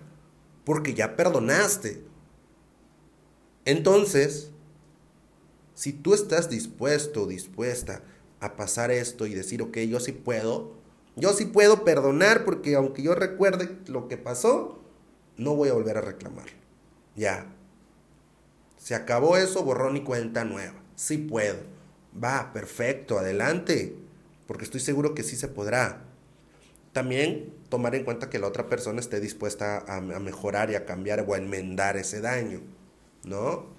porque 0.65 0.95
ya 0.95 1.17
perdonaste. 1.17 2.05
Entonces, 3.65 4.51
si 5.75 5.93
tú 5.93 6.15
estás 6.15 6.51
dispuesto 6.51 7.23
o 7.23 7.27
dispuesta 7.27 8.03
a 8.41 8.57
pasar 8.57 8.91
esto 8.91 9.27
y 9.27 9.35
decir, 9.35 9.63
ok, 9.63 9.79
yo 9.79 10.01
sí 10.01 10.13
puedo, 10.13 10.75
yo 11.17 11.33
sí 11.33 11.47
puedo 11.47 11.85
perdonar 11.85 12.45
porque 12.45 12.77
aunque 12.77 13.03
yo 13.03 13.15
recuerde 13.15 13.77
lo 13.87 14.09
que 14.09 14.17
pasó, 14.17 14.81
no 15.37 15.55
voy 15.55 15.69
a 15.69 15.73
volver 15.73 15.97
a 15.99 16.03
reclamar. 16.03 16.47
Ya. 17.17 17.47
Se 18.77 18.95
acabó 18.95 19.37
eso, 19.37 19.65
borrón 19.65 19.97
y 19.97 20.05
cuenta 20.05 20.45
nueva. 20.45 20.75
Sí 20.95 21.19
puedo. 21.19 21.59
Va, 22.23 22.53
perfecto, 22.53 23.19
adelante. 23.19 23.97
Porque 24.47 24.65
estoy 24.65 24.81
seguro 24.81 25.15
que 25.15 25.25
sí 25.25 25.37
se 25.37 25.49
podrá. 25.49 26.05
También 26.93 27.53
tomar 27.69 27.95
en 27.95 28.05
cuenta 28.05 28.31
que 28.31 28.39
la 28.39 28.47
otra 28.47 28.69
persona 28.69 29.01
esté 29.01 29.21
dispuesta 29.21 29.79
a, 29.79 29.97
a 29.97 30.21
mejorar 30.21 30.71
y 30.71 30.77
a 30.77 30.87
cambiar 30.87 31.25
o 31.29 31.35
a 31.35 31.39
enmendar 31.39 31.97
ese 31.97 32.21
daño. 32.21 32.61
¿No? 33.25 33.78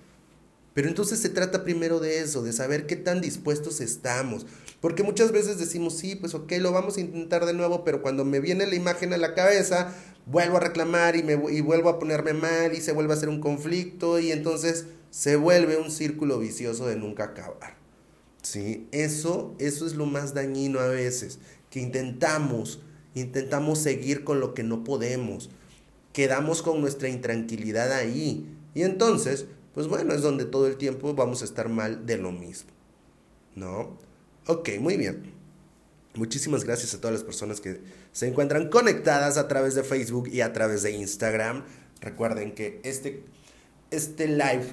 Pero 0.79 0.87
entonces 0.87 1.19
se 1.19 1.27
trata 1.27 1.65
primero 1.65 1.99
de 1.99 2.21
eso, 2.21 2.41
de 2.41 2.53
saber 2.53 2.87
qué 2.87 2.95
tan 2.95 3.19
dispuestos 3.19 3.81
estamos. 3.81 4.45
Porque 4.79 5.03
muchas 5.03 5.33
veces 5.33 5.59
decimos, 5.59 5.97
sí, 5.97 6.15
pues 6.15 6.33
ok, 6.33 6.53
lo 6.59 6.71
vamos 6.71 6.95
a 6.95 7.01
intentar 7.01 7.45
de 7.45 7.51
nuevo, 7.51 7.83
pero 7.83 8.01
cuando 8.01 8.23
me 8.23 8.39
viene 8.39 8.65
la 8.65 8.75
imagen 8.75 9.11
a 9.11 9.17
la 9.17 9.33
cabeza, 9.33 9.93
vuelvo 10.25 10.55
a 10.55 10.61
reclamar 10.61 11.17
y, 11.17 11.23
me, 11.23 11.33
y 11.51 11.59
vuelvo 11.59 11.89
a 11.89 11.99
ponerme 11.99 12.31
mal 12.31 12.73
y 12.73 12.79
se 12.79 12.93
vuelve 12.93 13.11
a 13.11 13.17
hacer 13.17 13.27
un 13.27 13.41
conflicto 13.41 14.21
y 14.21 14.31
entonces 14.31 14.85
se 15.11 15.35
vuelve 15.35 15.75
un 15.75 15.91
círculo 15.91 16.39
vicioso 16.39 16.87
de 16.87 16.95
nunca 16.95 17.25
acabar. 17.25 17.75
¿Sí? 18.41 18.87
Eso, 18.93 19.55
eso 19.59 19.85
es 19.85 19.95
lo 19.95 20.05
más 20.05 20.33
dañino 20.33 20.79
a 20.79 20.87
veces, 20.87 21.39
que 21.69 21.81
intentamos, 21.81 22.79
intentamos 23.15 23.79
seguir 23.79 24.23
con 24.23 24.39
lo 24.39 24.53
que 24.53 24.63
no 24.63 24.85
podemos, 24.85 25.49
quedamos 26.13 26.61
con 26.61 26.79
nuestra 26.79 27.09
intranquilidad 27.09 27.91
ahí 27.91 28.47
y 28.73 28.83
entonces 28.83 29.47
pues 29.73 29.87
bueno, 29.87 30.13
es 30.13 30.21
donde 30.21 30.45
todo 30.45 30.67
el 30.67 30.77
tiempo 30.77 31.13
vamos 31.13 31.41
a 31.41 31.45
estar 31.45 31.69
mal 31.69 32.05
de 32.05 32.17
lo 32.17 32.31
mismo. 32.31 32.71
¿No? 33.55 33.97
Ok, 34.47 34.69
muy 34.79 34.97
bien. 34.97 35.33
Muchísimas 36.15 36.63
gracias 36.63 36.93
a 36.93 37.01
todas 37.01 37.13
las 37.13 37.23
personas 37.23 37.61
que 37.61 37.81
se 38.11 38.27
encuentran 38.27 38.69
conectadas 38.69 39.37
a 39.37 39.47
través 39.47 39.75
de 39.75 39.83
Facebook 39.83 40.27
y 40.27 40.41
a 40.41 40.53
través 40.53 40.81
de 40.81 40.91
Instagram. 40.91 41.63
Recuerden 42.01 42.53
que 42.53 42.81
este, 42.83 43.23
este 43.91 44.27
live 44.27 44.65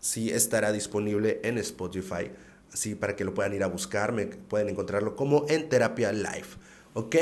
sí 0.00 0.30
estará 0.30 0.72
disponible 0.72 1.40
en 1.42 1.58
Spotify. 1.58 2.30
Así 2.72 2.94
para 2.94 3.16
que 3.16 3.24
lo 3.24 3.34
puedan 3.34 3.54
ir 3.54 3.64
a 3.64 3.68
buscar, 3.68 4.12
me 4.12 4.26
pueden 4.26 4.68
encontrarlo 4.68 5.16
como 5.16 5.46
en 5.48 5.68
Terapia 5.68 6.12
Live. 6.12 6.46
¿Ok? 6.94 7.16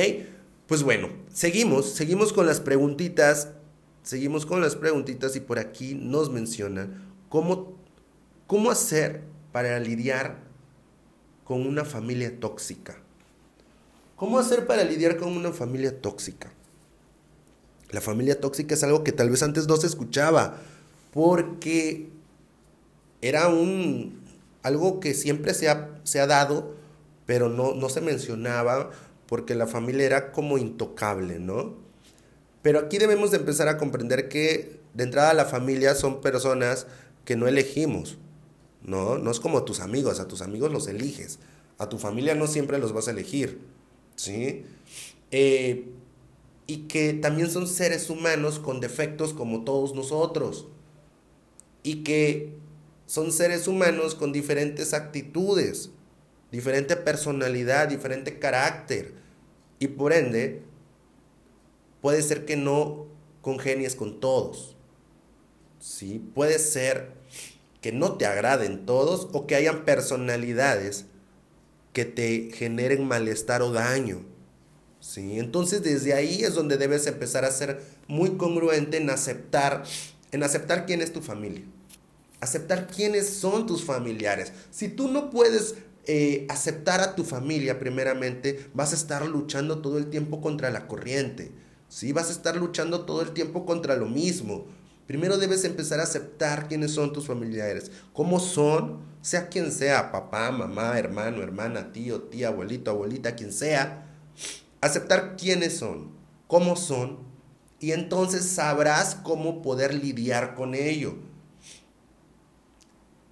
Pues 0.66 0.82
bueno, 0.82 1.08
seguimos, 1.32 1.94
seguimos 1.94 2.32
con 2.32 2.46
las 2.46 2.60
preguntitas. 2.60 3.50
Seguimos 4.02 4.44
con 4.44 4.60
las 4.60 4.76
preguntitas 4.76 5.34
y 5.37 5.40
por 5.40 5.58
aquí 5.58 5.94
nos 5.94 6.30
mencionan 6.30 7.13
¿Cómo, 7.35 7.73
cómo 8.47 8.70
hacer 8.70 9.23
para 9.51 9.81
lidiar 9.81 10.37
con 11.42 11.66
una 11.66 11.85
familia 11.85 12.38
tóxica? 12.38 12.97
¿Cómo 14.14 14.38
hacer 14.38 14.68
para 14.68 14.85
lidiar 14.85 15.16
con 15.16 15.37
una 15.37 15.51
familia 15.51 16.01
tóxica? 16.01 16.53
La 17.90 18.01
familia 18.01 18.40
tóxica 18.40 18.77
es 18.77 18.85
algo 18.85 19.03
que 19.03 19.11
tal 19.11 19.31
vez 19.31 19.42
antes 19.42 19.66
no 19.66 19.77
se 19.77 19.88
escuchaba, 19.88 20.59
porque 21.12 22.09
era 23.20 23.49
un 23.49 24.23
algo 24.62 25.01
que 25.01 25.12
siempre 25.12 25.55
se 25.55 25.68
ha, 25.68 25.90
se 26.05 26.20
ha 26.20 26.29
dado, 26.29 26.77
pero 27.27 27.49
no, 27.49 27.75
no 27.75 27.88
se 27.88 28.01
mencionaba 28.01 28.90
porque 29.27 29.57
la 29.57 29.66
familia 29.66 30.07
era 30.07 30.31
como 30.31 30.57
intocable, 30.57 31.40
¿no? 31.40 31.75
Pero 32.62 32.79
aquí 32.79 32.99
debemos 32.99 33.33
de 33.33 33.38
empezar 33.38 33.66
a 33.66 33.77
comprender 33.77 34.29
que 34.29 34.85
de 34.94 35.03
entrada 35.03 35.35
la 35.35 35.44
familia 35.44 35.97
son 35.97 36.20
personas 36.20 36.87
que 37.24 37.37
no 37.37 37.46
elegimos. 37.46 38.18
No, 38.82 39.18
no 39.18 39.30
es 39.30 39.40
como 39.40 39.64
tus 39.64 39.80
amigos, 39.80 40.20
a 40.20 40.28
tus 40.28 40.42
amigos 40.42 40.72
los 40.72 40.88
eliges. 40.88 41.38
A 41.78 41.88
tu 41.88 41.98
familia 41.98 42.34
no 42.34 42.46
siempre 42.46 42.78
los 42.78 42.92
vas 42.92 43.08
a 43.08 43.12
elegir. 43.12 43.60
¿Sí? 44.16 44.64
Eh, 45.30 45.88
y 46.66 46.76
que 46.88 47.12
también 47.14 47.50
son 47.50 47.66
seres 47.66 48.08
humanos 48.10 48.58
con 48.58 48.80
defectos 48.80 49.32
como 49.32 49.64
todos 49.64 49.94
nosotros. 49.94 50.66
Y 51.82 52.04
que 52.04 52.52
son 53.06 53.32
seres 53.32 53.68
humanos 53.68 54.14
con 54.14 54.32
diferentes 54.32 54.94
actitudes, 54.94 55.90
diferente 56.50 56.96
personalidad, 56.96 57.88
diferente 57.88 58.38
carácter. 58.38 59.14
Y 59.78 59.88
por 59.88 60.12
ende, 60.12 60.62
puede 62.00 62.22
ser 62.22 62.46
que 62.46 62.56
no 62.56 63.06
congenies 63.42 63.94
con 63.94 64.20
todos. 64.20 64.73
¿Sí? 65.85 66.18
Puede 66.35 66.59
ser 66.59 67.12
que 67.83 67.92
no 67.92 68.14
te 68.14 68.25
agraden 68.25 68.87
todos 68.87 69.29
o 69.33 69.47
que 69.47 69.55
hayan 69.55 69.85
personalidades 69.85 71.05
que 71.92 72.07
te 72.07 72.51
generen 72.55 73.07
malestar 73.07 73.61
o 73.61 73.70
daño. 73.70 74.25
¿sí? 75.01 75.38
Entonces 75.38 75.83
desde 75.83 76.14
ahí 76.14 76.42
es 76.42 76.55
donde 76.55 76.79
debes 76.79 77.07
empezar 77.07 77.44
a 77.44 77.51
ser 77.51 77.83
muy 78.09 78.37
congruente 78.37 78.97
en 78.97 79.11
aceptar, 79.11 79.85
en 80.33 80.42
aceptar 80.42 80.87
quién 80.87 81.03
es 81.03 81.12
tu 81.12 81.20
familia. 81.20 81.62
Aceptar 82.40 82.88
quiénes 82.88 83.29
son 83.29 83.66
tus 83.66 83.85
familiares. 83.85 84.53
Si 84.70 84.88
tú 84.88 85.09
no 85.09 85.31
puedes 85.31 85.75
eh, 86.07 86.47
aceptar 86.49 87.03
a 87.03 87.14
tu 87.14 87.25
familia 87.25 87.79
primeramente, 87.79 88.66
vas 88.73 88.92
a 88.92 88.97
estar 88.97 89.27
luchando 89.27 89.81
todo 89.81 89.99
el 89.99 90.09
tiempo 90.09 90.40
contra 90.40 90.70
la 90.70 90.88
corriente. 90.88 91.53
¿sí? 91.90 92.12
Vas 92.12 92.31
a 92.31 92.33
estar 92.33 92.57
luchando 92.57 93.05
todo 93.05 93.20
el 93.20 93.33
tiempo 93.33 93.66
contra 93.66 93.97
lo 93.97 94.07
mismo 94.07 94.66
Primero 95.07 95.37
debes 95.37 95.64
empezar 95.64 96.01
a 96.01 96.05
aceptar 96.05 96.67
quiénes 96.69 96.93
son 96.93 97.12
tus 97.12 97.27
familiares, 97.27 97.90
cómo 98.12 98.40
son, 98.40 99.01
sea 99.21 99.49
quien 99.49 99.71
sea, 99.71 100.11
papá, 100.11 100.51
mamá, 100.51 100.99
hermano, 100.99 101.43
hermana, 101.43 101.93
tío, 101.93 102.23
tía, 102.23 102.49
abuelito, 102.49 102.90
abuelita, 102.90 103.37
quien 103.37 103.53
sea. 103.53 104.07
Aceptar 104.81 105.37
quiénes 105.37 105.77
son, 105.77 106.11
cómo 106.47 106.77
son, 106.77 107.19
y 107.81 107.93
entonces 107.93 108.47
sabrás 108.47 109.14
cómo 109.14 109.61
poder 109.61 109.93
lidiar 109.93 110.55
con 110.55 110.75
ello. 110.75 111.17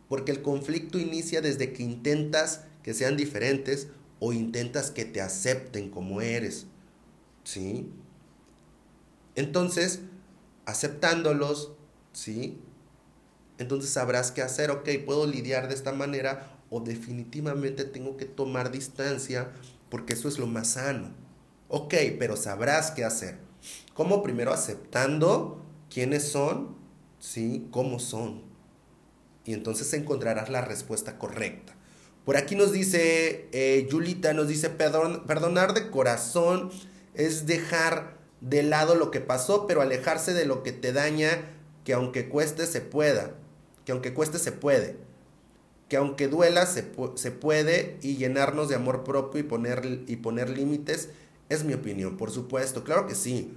Porque 0.08 0.30
el 0.30 0.42
conflicto 0.42 0.98
inicia 0.98 1.40
desde 1.40 1.72
que 1.72 1.82
intentas 1.82 2.64
que 2.82 2.92
sean 2.92 3.16
diferentes 3.16 3.88
o 4.20 4.34
intentas 4.34 4.90
que 4.90 5.06
te 5.06 5.22
acepten 5.22 5.90
como 5.90 6.20
eres. 6.20 6.66
¿Sí? 7.44 7.90
Entonces, 9.34 10.00
aceptándolos, 10.66 11.72
¿sí? 12.12 12.60
Entonces 13.58 13.90
sabrás 13.90 14.32
qué 14.32 14.42
hacer, 14.42 14.70
ok, 14.70 14.88
puedo 15.04 15.26
lidiar 15.26 15.68
de 15.68 15.74
esta 15.74 15.92
manera 15.92 16.58
o 16.70 16.80
definitivamente 16.80 17.84
tengo 17.84 18.16
que 18.16 18.24
tomar 18.24 18.72
distancia 18.72 19.52
porque 19.90 20.14
eso 20.14 20.28
es 20.28 20.38
lo 20.38 20.46
más 20.46 20.68
sano. 20.68 21.10
Ok, 21.68 21.94
pero 22.18 22.36
sabrás 22.36 22.90
qué 22.90 23.04
hacer. 23.04 23.38
¿Cómo? 23.94 24.22
Primero 24.22 24.52
aceptando 24.52 25.62
quiénes 25.90 26.28
son, 26.28 26.76
¿sí? 27.18 27.68
¿Cómo 27.70 27.98
son? 27.98 28.42
Y 29.44 29.52
entonces 29.52 29.92
encontrarás 29.92 30.48
la 30.48 30.62
respuesta 30.62 31.18
correcta. 31.18 31.74
Por 32.24 32.36
aquí 32.36 32.54
nos 32.54 32.72
dice, 32.72 33.48
eh, 33.52 33.86
Yulita 33.90 34.32
nos 34.32 34.48
dice, 34.48 34.70
perdonar 34.70 35.74
de 35.74 35.90
corazón 35.90 36.70
es 37.14 37.46
dejar 37.46 38.21
de 38.42 38.62
lado 38.62 38.96
lo 38.96 39.10
que 39.10 39.20
pasó, 39.20 39.66
pero 39.66 39.80
alejarse 39.80 40.34
de 40.34 40.44
lo 40.44 40.62
que 40.62 40.72
te 40.72 40.92
daña, 40.92 41.48
que 41.84 41.94
aunque 41.94 42.28
cueste 42.28 42.66
se 42.66 42.80
pueda, 42.80 43.34
que 43.86 43.92
aunque 43.92 44.12
cueste 44.12 44.38
se 44.38 44.52
puede, 44.52 44.96
que 45.88 45.96
aunque 45.96 46.28
duela 46.28 46.66
se, 46.66 46.92
se 47.14 47.30
puede 47.30 47.98
y 48.02 48.16
llenarnos 48.16 48.68
de 48.68 48.74
amor 48.74 49.04
propio 49.04 49.40
y 49.40 49.44
poner, 49.44 50.02
y 50.06 50.16
poner 50.16 50.50
límites, 50.50 51.10
es 51.48 51.64
mi 51.64 51.74
opinión, 51.74 52.16
por 52.16 52.30
supuesto, 52.30 52.82
claro 52.82 53.06
que 53.06 53.14
sí. 53.14 53.54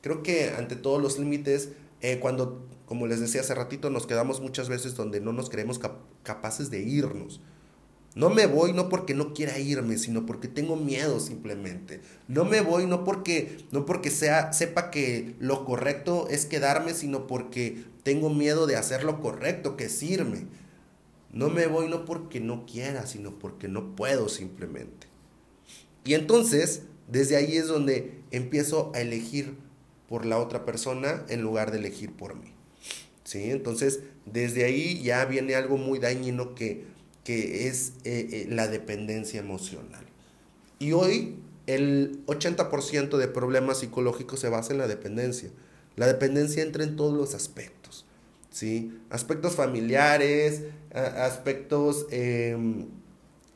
Creo 0.00 0.22
que 0.22 0.50
ante 0.50 0.76
todos 0.76 1.00
los 1.00 1.18
límites, 1.18 1.70
eh, 2.00 2.18
cuando, 2.18 2.66
como 2.86 3.06
les 3.06 3.20
decía 3.20 3.40
hace 3.40 3.54
ratito, 3.54 3.88
nos 3.88 4.06
quedamos 4.06 4.40
muchas 4.40 4.68
veces 4.68 4.96
donde 4.96 5.20
no 5.20 5.32
nos 5.32 5.48
creemos 5.48 5.80
capaces 6.22 6.70
de 6.70 6.80
irnos. 6.80 7.40
No 8.14 8.30
me 8.30 8.46
voy 8.46 8.72
no 8.72 8.88
porque 8.88 9.12
no 9.14 9.34
quiera 9.34 9.58
irme, 9.58 9.98
sino 9.98 10.24
porque 10.24 10.46
tengo 10.46 10.76
miedo 10.76 11.18
simplemente. 11.18 12.00
No 12.28 12.44
me 12.44 12.60
voy 12.60 12.86
no 12.86 13.02
porque 13.02 13.58
no 13.72 13.86
porque 13.86 14.10
sea 14.10 14.52
sepa 14.52 14.90
que 14.90 15.34
lo 15.40 15.64
correcto 15.64 16.28
es 16.30 16.46
quedarme, 16.46 16.94
sino 16.94 17.26
porque 17.26 17.82
tengo 18.04 18.30
miedo 18.30 18.66
de 18.66 18.76
hacer 18.76 19.02
lo 19.02 19.20
correcto, 19.20 19.76
que 19.76 19.86
es 19.86 20.02
irme. 20.02 20.46
No 21.32 21.50
me 21.50 21.66
voy 21.66 21.88
no 21.88 22.04
porque 22.04 22.38
no 22.38 22.64
quiera, 22.66 23.06
sino 23.06 23.36
porque 23.40 23.66
no 23.66 23.96
puedo 23.96 24.28
simplemente. 24.28 25.08
Y 26.04 26.14
entonces, 26.14 26.82
desde 27.08 27.34
ahí 27.34 27.56
es 27.56 27.66
donde 27.66 28.20
empiezo 28.30 28.92
a 28.94 29.00
elegir 29.00 29.56
por 30.08 30.24
la 30.24 30.38
otra 30.38 30.64
persona 30.64 31.24
en 31.28 31.42
lugar 31.42 31.72
de 31.72 31.78
elegir 31.78 32.12
por 32.12 32.36
mí. 32.36 32.52
¿Sí? 33.24 33.50
Entonces, 33.50 34.00
desde 34.26 34.64
ahí 34.64 35.02
ya 35.02 35.24
viene 35.24 35.56
algo 35.56 35.78
muy 35.78 35.98
dañino 35.98 36.54
que 36.54 36.84
que 37.24 37.68
es 37.68 37.94
eh, 38.04 38.28
eh, 38.30 38.46
la 38.50 38.68
dependencia 38.68 39.40
emocional. 39.40 40.04
Y 40.78 40.92
hoy 40.92 41.36
el 41.66 42.24
80% 42.26 43.16
de 43.16 43.28
problemas 43.28 43.78
psicológicos 43.78 44.40
se 44.40 44.48
basa 44.48 44.72
en 44.72 44.78
la 44.78 44.86
dependencia. 44.86 45.50
La 45.96 46.06
dependencia 46.06 46.62
entra 46.62 46.84
en 46.84 46.96
todos 46.96 47.16
los 47.16 47.34
aspectos, 47.34 48.04
¿sí? 48.50 48.92
Aspectos 49.10 49.54
familiares, 49.54 50.64
aspectos 50.92 52.06
em, 52.10 52.86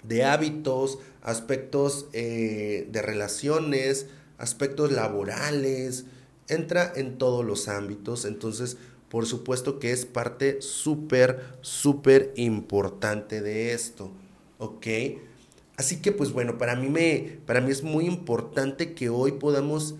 de 0.03 0.25
hábitos, 0.25 0.99
aspectos 1.23 2.07
eh, 2.13 2.89
de 2.91 3.03
relaciones, 3.03 4.07
aspectos 4.39 4.93
laborales, 4.93 6.07
entra 6.49 6.93
en 6.97 7.19
todos 7.19 7.45
los 7.45 7.69
ámbitos. 7.69 8.25
Entonces, 8.25 8.79
por 9.09 9.27
supuesto 9.27 9.79
que 9.79 9.93
es 9.93 10.05
parte 10.05 10.61
súper, 10.61 11.43
súper 11.61 12.33
importante 12.37 13.41
de 13.41 13.73
esto, 13.73 14.11
¿ok? 14.59 14.87
Así 15.77 16.03
que 16.03 16.13
pues 16.13 16.33
bueno, 16.33 16.59
para 16.59 16.77
mí, 16.77 16.89
me, 16.89 17.39
para 17.47 17.61
mí 17.61 17.71
es 17.71 17.83
muy 17.83 18.07
importante 18.07 18.95
que 18.95 19.09
hoy 19.09 19.33
podamos 19.33 19.95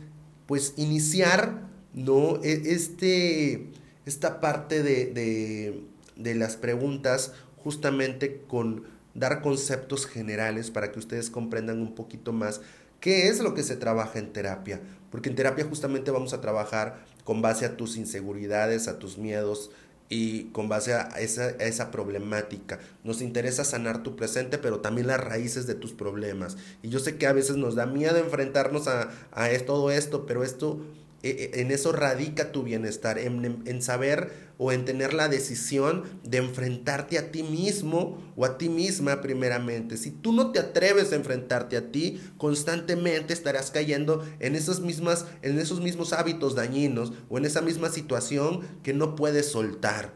pues 0.47 0.75
iniciar, 0.77 1.69
¿no? 1.95 2.43
E, 2.43 2.63
este, 2.67 3.69
esta 4.05 4.41
parte 4.41 4.83
de, 4.83 5.07
de, 5.07 5.85
de 6.17 6.35
las 6.35 6.57
preguntas 6.57 7.33
justamente 7.63 8.43
con 8.47 8.85
dar 9.15 9.41
conceptos 9.43 10.07
generales 10.07 10.71
para 10.71 10.93
que 10.93 10.99
ustedes 10.99 11.31
comprendan 11.31 11.81
un 11.81 11.95
poquito 11.95 12.33
más 12.33 12.61
qué 13.01 13.29
es 13.29 13.41
lo 13.41 13.55
que 13.55 13.63
se 13.63 13.77
trabaja 13.77 14.19
en 14.19 14.33
terapia. 14.33 14.81
Porque 15.11 15.29
en 15.29 15.37
terapia 15.37 15.65
justamente 15.65 16.11
vamos 16.11 16.33
a 16.35 16.41
trabajar 16.41 17.05
con 17.29 17.43
base 17.43 17.67
a 17.67 17.77
tus 17.77 17.99
inseguridades, 17.99 18.89
a 18.89 18.99
tus 18.99 19.19
miedos 19.19 19.71
y 20.09 20.45
con 20.45 20.71
base 20.71 20.95
a 20.95 21.03
esa, 21.19 21.51
esa, 21.51 21.91
problemática. 21.91 22.81
Nos 23.05 23.21
interesa 23.21 23.65
sanar 23.65 24.03
tu 24.03 24.17
presente, 24.17 24.57
pero 24.57 24.81
también 24.81 25.09
las 25.09 25.21
raíces 25.21 25.67
de 25.67 25.75
tus 25.75 25.93
problemas. 25.93 26.57
Y 26.83 26.89
yo 26.89 27.01
sé 27.01 27.19
que 27.19 27.27
a 27.27 27.35
veces 27.35 27.57
nos 27.57 27.75
da 27.75 27.85
miedo 27.85 28.17
enfrentarnos 28.17 28.89
a, 28.89 29.11
a 29.33 29.51
todo 29.67 29.91
esto, 29.91 30.25
pero 30.25 30.43
esto 30.43 30.81
en 31.23 31.73
eso 31.73 31.91
radica 31.93 32.53
tu 32.53 32.63
bienestar, 32.63 33.19
en, 33.19 33.83
saber 33.83 34.49
o 34.57 34.71
en 34.71 34.85
tener 34.85 35.15
la 35.15 35.29
decisión 35.29 36.05
de 36.23 36.39
enfrentarte 36.39 37.19
a 37.19 37.33
ti 37.33 37.43
mismo 37.43 38.19
o 38.37 38.45
a 38.45 38.57
ti 38.57 38.69
misma 38.69 39.21
primeramente. 39.21 39.97
Si 39.97 40.13
tú 40.13 40.33
no 40.33 40.53
te 40.53 40.61
atreves 40.61 41.13
a 41.13 41.17
enfrentarte 41.17 41.77
a 41.77 41.91
ti, 41.91 42.21
constantemente 42.37 43.33
estarás 43.33 43.73
cayendo 43.73 44.25
en, 44.39 44.55
esas 44.55 44.81
mismas, 44.81 45.27
en 45.43 45.59
esos 45.59 45.81
mismos 45.81 46.13
hábitos 46.13 46.55
dañinos 46.55 47.13
o 47.29 47.39
en 47.39 47.47
esa 47.47 47.63
misma 47.63 47.89
situación 47.89 48.61
que 48.85 48.95
no 48.95 49.17
puedes 49.17 49.47
soltar. 49.51 50.15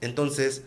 Entonces, 0.00 0.62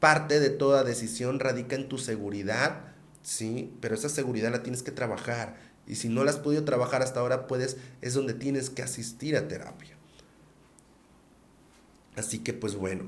parte 0.00 0.38
de 0.38 0.50
toda 0.50 0.84
decisión 0.84 1.40
radica 1.40 1.76
en 1.76 1.88
tu 1.88 1.96
seguridad, 1.96 2.92
¿sí? 3.22 3.72
Pero 3.80 3.94
esa 3.94 4.10
seguridad 4.10 4.50
la 4.50 4.62
tienes 4.62 4.82
que 4.82 4.90
trabajar 4.90 5.69
y 5.90 5.96
si 5.96 6.08
no 6.08 6.22
la 6.22 6.30
has 6.30 6.36
podido 6.36 6.62
trabajar 6.62 7.02
hasta 7.02 7.18
ahora, 7.18 7.48
puedes, 7.48 7.76
es 8.00 8.14
donde 8.14 8.32
tienes 8.32 8.70
que 8.70 8.82
asistir 8.82 9.36
a 9.36 9.48
terapia. 9.48 9.96
Así 12.14 12.38
que 12.38 12.52
pues 12.52 12.76
bueno, 12.76 13.06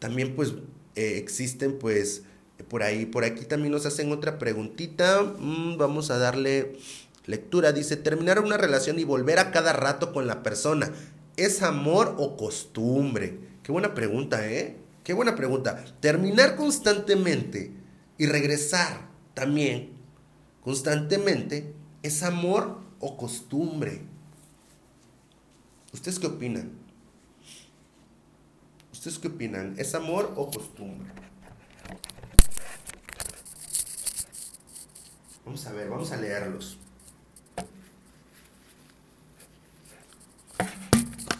también 0.00 0.36
pues 0.36 0.52
eh, 0.96 1.16
existen 1.16 1.78
pues 1.78 2.24
por 2.68 2.82
ahí, 2.82 3.06
por 3.06 3.24
aquí 3.24 3.46
también 3.46 3.72
nos 3.72 3.86
hacen 3.86 4.12
otra 4.12 4.38
preguntita. 4.38 5.22
Mm, 5.22 5.78
vamos 5.78 6.10
a 6.10 6.18
darle 6.18 6.76
lectura. 7.24 7.72
Dice, 7.72 7.96
terminar 7.96 8.38
una 8.38 8.58
relación 8.58 8.98
y 8.98 9.04
volver 9.04 9.38
a 9.38 9.50
cada 9.50 9.72
rato 9.72 10.12
con 10.12 10.26
la 10.26 10.42
persona. 10.42 10.92
¿Es 11.38 11.62
amor 11.62 12.16
o 12.18 12.36
costumbre? 12.36 13.38
Qué 13.62 13.72
buena 13.72 13.94
pregunta, 13.94 14.46
¿eh? 14.46 14.76
Qué 15.04 15.14
buena 15.14 15.36
pregunta. 15.36 15.82
Terminar 16.00 16.54
constantemente 16.54 17.72
y 18.18 18.26
regresar 18.26 19.08
también 19.32 19.94
constantemente 20.60 21.72
¿Es 22.04 22.22
amor 22.22 22.82
o 23.00 23.16
costumbre? 23.16 24.02
¿Ustedes 25.90 26.18
qué 26.18 26.26
opinan? 26.26 26.70
¿Ustedes 28.92 29.18
qué 29.18 29.28
opinan? 29.28 29.74
¿Es 29.78 29.94
amor 29.94 30.34
o 30.36 30.50
costumbre? 30.50 31.10
Vamos 35.46 35.66
a 35.66 35.72
ver, 35.72 35.88
vamos 35.88 36.12
a 36.12 36.18
leerlos. 36.18 36.76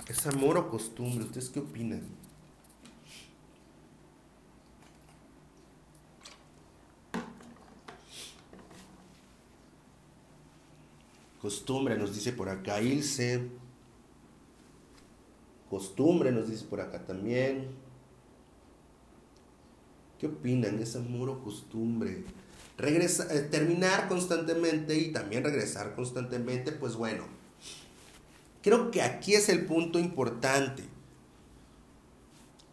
¿Es 0.09 0.27
amor 0.27 0.57
o 0.57 0.71
costumbre? 0.71 1.27
¿Ustedes 1.27 1.51
qué 1.51 1.61
opinan? 1.61 2.05
Costumbre 11.45 11.99
nos 11.99 12.15
dice 12.15 12.33
por 12.33 12.49
acá 12.49 12.81
Ilse. 12.81 13.43
Costumbre 15.69 16.33
nos 16.33 16.49
dice 16.49 16.65
por 16.65 16.81
acá 16.81 17.05
también. 17.05 17.67
¿Qué 20.19 20.27
opinan? 20.29 20.79
¿Es 20.79 20.97
amor 20.97 21.29
o 21.29 21.45
costumbre? 21.45 22.25
Eh, 22.79 23.49
terminar 23.51 24.09
constantemente 24.09 24.99
y 24.99 25.13
también 25.13 25.45
regresar 25.45 25.95
constantemente, 25.95 26.73
pues 26.73 26.97
bueno. 26.97 27.25
Creo 28.63 28.91
que 28.91 29.03
aquí 29.03 29.35
es 29.35 29.51
el 29.51 29.67
punto 29.67 29.99
importante. 29.99 30.83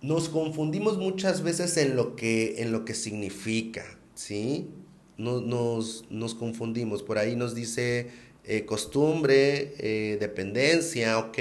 Nos 0.02 0.30
confundimos 0.30 0.98
muchas 0.98 1.44
veces 1.44 1.76
en 1.76 1.98
lo 1.98 2.16
que, 2.16 2.62
en 2.62 2.72
lo 2.72 2.86
que 2.86 2.94
significa, 2.94 3.84
¿sí? 4.16 4.70
nos, 5.18 6.06
nos 6.10 6.36
confundimos. 6.36 7.04
Por 7.04 7.18
ahí 7.18 7.36
nos 7.36 7.54
dice 7.54 8.31
eh, 8.44 8.66
costumbre, 8.66 9.76
eh, 9.78 10.18
dependencia, 10.20 11.18
ok. 11.20 11.38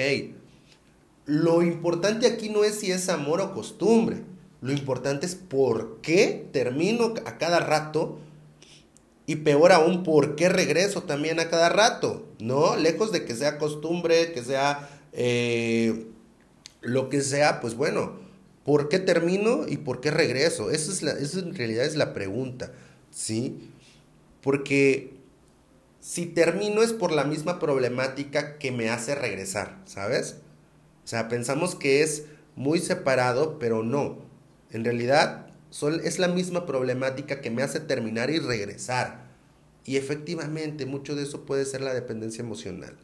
lo 1.27 1.63
importante 1.63 2.27
aquí 2.27 2.49
no 2.49 2.65
es 2.65 2.77
si 2.77 2.91
es 2.93 3.09
amor 3.09 3.41
o 3.41 3.55
costumbre. 3.55 4.19
Lo 4.61 4.73
importante 4.73 5.27
es 5.27 5.35
por 5.35 6.01
qué 6.03 6.47
termino 6.53 7.15
a 7.25 7.39
cada 7.39 7.61
rato 7.61 8.19
y 9.27 9.37
peor 9.37 9.73
aún, 9.73 10.03
por 10.03 10.35
qué 10.35 10.49
regreso 10.49 11.05
también 11.05 11.41
a 11.41 11.49
cada 11.49 11.69
rato. 11.69 12.27
No, 12.41 12.77
lejos 12.77 13.13
de 13.13 13.25
que 13.25 13.37
sea 13.37 13.59
costumbre, 13.59 14.33
que 14.33 14.43
sea 14.43 14.89
eh, 15.13 16.07
lo 16.81 17.09
que 17.09 17.23
sea, 17.23 17.61
pues 17.61 17.75
bueno, 17.75 18.19
¿por 18.65 18.89
qué 18.89 18.99
termino 18.99 19.67
y 19.69 19.77
por 19.77 20.01
qué 20.01 20.11
regreso? 20.11 20.71
Esa, 20.71 20.93
es 20.93 21.03
esa 21.03 21.39
en 21.39 21.55
realidad 21.55 21.85
es 21.85 21.97
la 21.97 22.13
pregunta, 22.13 22.73
¿sí? 23.11 23.71
Porque 24.43 25.15
si 26.01 26.27
termino 26.27 26.83
es 26.83 26.93
por 26.93 27.13
la 27.13 27.25
misma 27.25 27.59
problemática 27.59 28.59
que 28.59 28.73
me 28.73 28.91
hace 28.91 29.15
regresar, 29.15 29.81
¿sabes? 29.85 30.37
O 31.05 31.09
sea, 31.09 31.29
pensamos 31.29 31.75
que 31.75 32.03
es 32.03 32.25
muy 32.57 32.79
separado, 32.81 33.59
pero 33.59 33.83
no. 33.83 34.19
En 34.71 34.85
realidad 34.85 35.47
es 36.03 36.19
la 36.19 36.29
misma 36.29 36.67
problemática 36.67 37.41
que 37.41 37.51
me 37.51 37.63
hace 37.63 37.81
terminar 37.81 38.31
y 38.31 38.39
regresar. 38.39 39.29
Y 39.85 39.97
efectivamente, 39.97 40.87
mucho 40.87 41.15
de 41.15 41.23
eso 41.25 41.45
puede 41.45 41.65
ser 41.65 41.81
la 41.81 41.95
dependencia 41.95 42.43
emocional. 42.43 42.97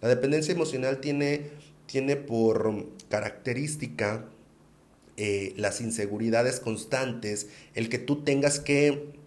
La 0.00 0.08
dependencia 0.08 0.54
emocional 0.54 1.00
tiene, 1.00 1.50
tiene 1.86 2.16
por 2.16 2.86
característica 3.08 4.26
eh, 5.16 5.54
las 5.56 5.80
inseguridades 5.80 6.60
constantes, 6.60 7.48
el 7.74 7.88
que 7.88 7.98
tú 7.98 8.22
tengas 8.24 8.58
que 8.60 9.19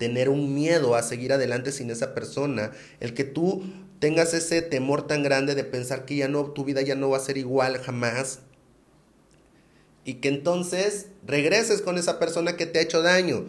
tener 0.00 0.30
un 0.30 0.54
miedo 0.54 0.94
a 0.94 1.02
seguir 1.02 1.30
adelante 1.30 1.72
sin 1.72 1.90
esa 1.90 2.14
persona, 2.14 2.72
el 3.00 3.12
que 3.12 3.24
tú 3.24 3.62
tengas 3.98 4.32
ese 4.32 4.62
temor 4.62 5.06
tan 5.06 5.22
grande 5.22 5.54
de 5.54 5.62
pensar 5.62 6.06
que 6.06 6.16
ya 6.16 6.26
no, 6.26 6.46
tu 6.52 6.64
vida 6.64 6.80
ya 6.80 6.94
no 6.94 7.10
va 7.10 7.18
a 7.18 7.20
ser 7.20 7.36
igual 7.36 7.76
jamás. 7.76 8.38
Y 10.06 10.14
que 10.14 10.28
entonces 10.28 11.08
regreses 11.26 11.82
con 11.82 11.98
esa 11.98 12.18
persona 12.18 12.56
que 12.56 12.64
te 12.64 12.78
ha 12.78 12.82
hecho 12.82 13.02
daño. 13.02 13.44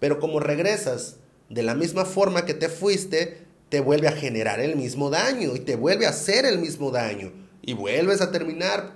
Pero 0.00 0.18
como 0.18 0.40
regresas 0.40 1.18
de 1.48 1.62
la 1.62 1.76
misma 1.76 2.04
forma 2.04 2.44
que 2.44 2.54
te 2.54 2.68
fuiste, 2.68 3.44
te 3.68 3.78
vuelve 3.78 4.08
a 4.08 4.16
generar 4.16 4.58
el 4.58 4.74
mismo 4.74 5.10
daño 5.10 5.54
y 5.54 5.60
te 5.60 5.76
vuelve 5.76 6.06
a 6.06 6.10
hacer 6.10 6.44
el 6.44 6.58
mismo 6.58 6.90
daño. 6.90 7.32
Y 7.62 7.74
vuelves 7.74 8.20
a 8.20 8.32
terminar. 8.32 8.94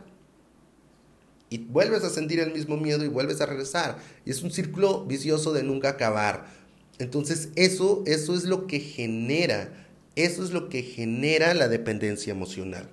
Y 1.49 1.59
vuelves 1.59 2.03
a 2.03 2.11
sentir 2.11 2.41
el 2.41 2.53
mismo 2.53 2.77
miedo 2.77 3.05
y 3.05 3.09
vuelves 3.09 3.41
a 3.41 3.47
regresar. 3.47 3.99
Y 4.25 4.33
es 4.33 4.43
un 4.43 4.51
círculo 4.51 5.05
vicioso 5.05 5.53
de 5.53 5.63
nunca 5.63 5.91
acabar. 5.91 6.58
Entonces 6.99 7.51
eso, 7.55 8.03
eso 8.07 8.35
es 8.35 8.45
lo 8.45 8.67
que 8.67 8.81
genera 8.81 9.87
eso 10.19 10.43
es 10.43 10.51
lo 10.51 10.69
que 10.69 10.83
genera 10.83 11.55
la 11.55 11.69
dependencia 11.69 12.33
emocional. 12.33 12.89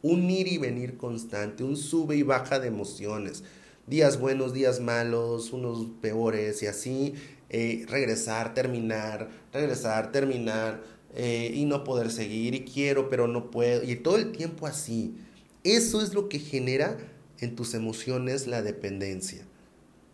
Un 0.00 0.30
ir 0.30 0.48
y 0.48 0.56
venir 0.56 0.96
constante, 0.96 1.62
un 1.62 1.76
sube 1.76 2.16
y 2.16 2.22
baja 2.22 2.58
de 2.58 2.68
emociones. 2.68 3.44
Días 3.86 4.18
buenos, 4.18 4.54
días 4.54 4.80
malos, 4.80 5.52
unos 5.52 5.88
peores 6.00 6.62
y 6.62 6.68
así. 6.68 7.12
Eh, 7.50 7.84
regresar, 7.86 8.54
terminar, 8.54 9.28
regresar, 9.52 10.10
terminar 10.10 10.82
eh, 11.14 11.52
y 11.54 11.66
no 11.66 11.84
poder 11.84 12.10
seguir 12.10 12.54
y 12.54 12.64
quiero 12.64 13.10
pero 13.10 13.28
no 13.28 13.50
puedo. 13.50 13.82
Y 13.82 13.96
todo 13.96 14.16
el 14.16 14.32
tiempo 14.32 14.66
así. 14.66 15.14
Eso 15.64 16.00
es 16.00 16.14
lo 16.14 16.30
que 16.30 16.38
genera 16.38 16.96
en 17.40 17.56
tus 17.56 17.74
emociones 17.74 18.46
la 18.46 18.62
dependencia. 18.62 19.44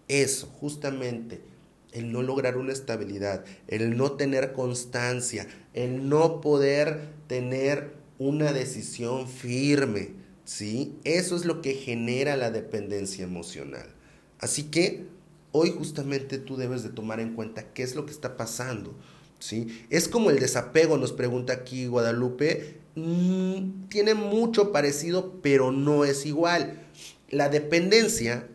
Eso, 0.09 0.49
justamente 0.49 1.50
el 1.93 2.13
no 2.13 2.23
lograr 2.23 2.57
una 2.57 2.73
estabilidad, 2.73 3.45
el 3.69 3.97
no 3.97 4.13
tener 4.13 4.53
constancia, 4.53 5.47
el 5.75 6.09
no 6.09 6.41
poder 6.41 7.01
tener 7.27 7.95
una 8.19 8.53
decisión 8.53 9.29
firme, 9.29 10.11
¿sí? 10.45 10.97
Eso 11.05 11.37
es 11.37 11.45
lo 11.45 11.63
que 11.63 11.75
genera 11.75 12.37
la 12.37 12.51
dependencia 12.51 13.25
emocional. 13.25 13.87
Así 14.39 14.65
que 14.65 15.07
hoy 15.53 15.71
justamente 15.71 16.39
tú 16.39 16.57
debes 16.57 16.83
de 16.83 16.91
tomar 16.91 17.21
en 17.21 17.35
cuenta 17.35 17.73
qué 17.73 17.83
es 17.83 17.95
lo 17.95 18.07
que 18.07 18.13
está 18.13 18.37
pasando, 18.37 18.95
¿sí? 19.39 19.85
Es 19.91 20.09
como 20.09 20.31
el 20.31 20.39
desapego, 20.39 20.99
nos 20.99 21.13
pregunta 21.13 21.53
aquí 21.53 21.87
Guadalupe, 21.87 22.79
mm, 22.95 23.89
tiene 23.89 24.15
mucho 24.15 24.73
parecido, 24.73 25.41
pero 25.43 25.73
no 25.73 26.05
es 26.05 26.27
igual. 26.27 26.81
La 27.31 27.49
dependencia 27.49 28.49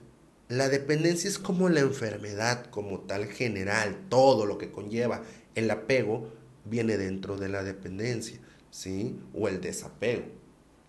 la 0.48 0.70
dependencia 0.70 1.28
es 1.28 1.40
como 1.40 1.70
la 1.70 1.80
enfermedad, 1.80 2.68
como 2.68 3.00
tal 3.02 3.26
general, 3.26 3.98
todo 4.10 4.46
lo 4.46 4.58
que 4.58 4.72
conlleva. 4.72 5.24
El 5.56 5.72
apego 5.72 6.30
viene 6.66 6.98
dentro 6.98 7.38
de 7.38 7.50
la 7.50 7.64
dependencia, 7.64 8.40
¿sí? 8.70 9.18
O 9.34 9.48
el 9.48 9.62
desapego, 9.62 10.26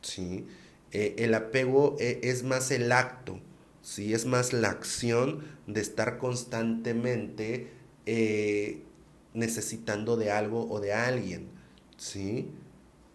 ¿sí? 0.02 0.46
Eh, 0.92 1.14
el 1.18 1.34
apego 1.34 1.96
eh, 1.98 2.20
es 2.22 2.42
más 2.42 2.70
el 2.70 2.92
acto, 2.92 3.40
¿sí? 3.80 4.12
Es 4.12 4.26
más 4.26 4.52
la 4.52 4.70
acción 4.70 5.42
de 5.66 5.80
estar 5.80 6.18
constantemente 6.18 7.70
eh, 8.04 8.82
necesitando 9.32 10.16
de 10.16 10.30
algo 10.32 10.68
o 10.70 10.80
de 10.80 10.92
alguien, 10.92 11.48
¿sí? 11.96 12.50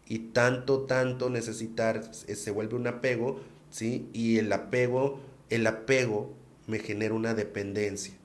Y 0.08 0.19
tanto, 0.34 0.82
tanto 0.82 1.30
necesitar 1.30 2.13
se 2.13 2.51
vuelve 2.51 2.75
un 2.75 2.88
apego, 2.88 3.39
¿sí? 3.69 4.10
Y 4.12 4.39
el 4.39 4.51
apego 4.51 5.19
el 5.51 5.67
apego 5.67 6.33
me 6.65 6.79
genera 6.79 7.13
una 7.13 7.33
dependencia. 7.33 8.15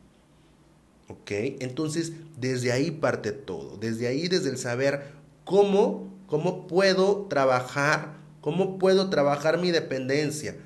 ¿Ok? 1.08 1.30
Entonces, 1.60 2.12
desde 2.38 2.72
ahí 2.72 2.90
parte 2.90 3.32
todo. 3.32 3.76
Desde 3.76 4.06
ahí, 4.06 4.28
desde 4.28 4.50
el 4.50 4.58
saber 4.58 5.12
cómo, 5.44 6.12
cómo 6.26 6.66
puedo 6.66 7.26
trabajar, 7.26 8.16
cómo 8.40 8.78
puedo 8.78 9.10
trabajar 9.10 9.58
mi 9.58 9.70
dependencia. 9.70 10.56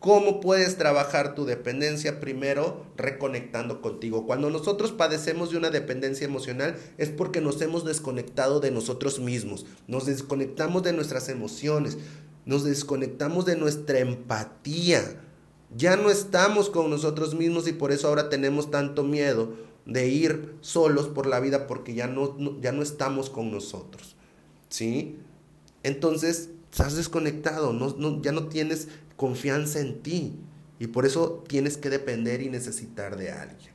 ¿Cómo 0.00 0.40
puedes 0.40 0.76
trabajar 0.76 1.34
tu 1.34 1.44
dependencia? 1.44 2.20
Primero, 2.20 2.86
reconectando 2.96 3.80
contigo. 3.82 4.26
Cuando 4.26 4.48
nosotros 4.48 4.92
padecemos 4.92 5.50
de 5.50 5.56
una 5.56 5.70
dependencia 5.70 6.24
emocional 6.24 6.76
es 6.98 7.08
porque 7.08 7.40
nos 7.40 7.60
hemos 7.62 7.84
desconectado 7.84 8.60
de 8.60 8.70
nosotros 8.70 9.18
mismos, 9.18 9.66
nos 9.88 10.06
desconectamos 10.06 10.84
de 10.84 10.92
nuestras 10.92 11.28
emociones, 11.28 11.98
nos 12.46 12.62
desconectamos 12.62 13.44
de 13.44 13.56
nuestra 13.56 13.98
empatía. 13.98 15.02
Ya 15.76 15.96
no 15.96 16.10
estamos 16.10 16.70
con 16.70 16.90
nosotros 16.90 17.34
mismos 17.34 17.68
y 17.68 17.72
por 17.72 17.92
eso 17.92 18.08
ahora 18.08 18.28
tenemos 18.28 18.70
tanto 18.70 19.04
miedo 19.04 19.54
de 19.84 20.08
ir 20.08 20.54
solos 20.60 21.08
por 21.08 21.26
la 21.26 21.40
vida 21.40 21.66
porque 21.66 21.94
ya 21.94 22.06
no, 22.06 22.60
ya 22.60 22.72
no 22.72 22.82
estamos 22.82 23.30
con 23.30 23.50
nosotros. 23.50 24.16
¿Sí? 24.68 25.16
Entonces, 25.82 26.50
estás 26.70 26.96
desconectado, 26.96 27.72
no, 27.72 28.22
ya 28.22 28.32
no 28.32 28.48
tienes 28.48 28.88
confianza 29.16 29.80
en 29.80 30.02
ti 30.02 30.34
y 30.78 30.88
por 30.88 31.06
eso 31.06 31.44
tienes 31.48 31.76
que 31.76 31.90
depender 31.90 32.42
y 32.42 32.50
necesitar 32.50 33.16
de 33.16 33.32
alguien. 33.32 33.72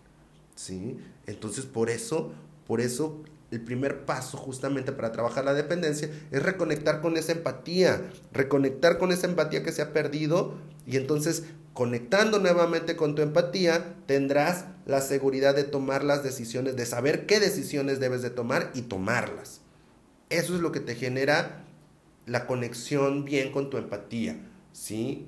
¿Sí? 0.55 0.97
Entonces, 1.25 1.65
por 1.65 1.89
eso, 1.89 2.31
por 2.67 2.81
eso 2.81 3.21
el 3.53 3.61
primer 3.61 4.03
paso 4.05 4.35
justamente 4.35 4.91
para 4.91 5.11
trabajar 5.11 5.45
la 5.45 5.53
dependencia 5.53 6.09
es 6.31 6.41
reconectar 6.41 7.01
con 7.01 7.17
esa 7.17 7.33
empatía, 7.33 8.09
reconectar 8.31 8.97
con 8.97 9.11
esa 9.11 9.27
empatía 9.27 9.61
que 9.61 9.71
se 9.71 9.83
ha 9.83 9.93
perdido 9.93 10.55
y 10.87 10.97
entonces 10.97 11.43
conectando 11.73 12.39
nuevamente 12.39 12.95
con 12.95 13.13
tu 13.13 13.21
empatía 13.21 13.95
tendrás 14.07 14.65
la 14.87 15.01
seguridad 15.01 15.55
de 15.55 15.65
tomar 15.65 16.03
las 16.03 16.23
decisiones, 16.23 16.75
de 16.75 16.87
saber 16.87 17.27
qué 17.27 17.39
decisiones 17.39 17.99
debes 17.99 18.23
de 18.23 18.31
tomar 18.31 18.71
y 18.73 18.81
tomarlas. 18.81 19.61
Eso 20.31 20.55
es 20.55 20.61
lo 20.61 20.71
que 20.71 20.79
te 20.79 20.95
genera 20.95 21.63
la 22.25 22.47
conexión 22.47 23.23
bien 23.23 23.51
con 23.51 23.69
tu 23.69 23.77
empatía, 23.77 24.35
¿sí? 24.71 25.27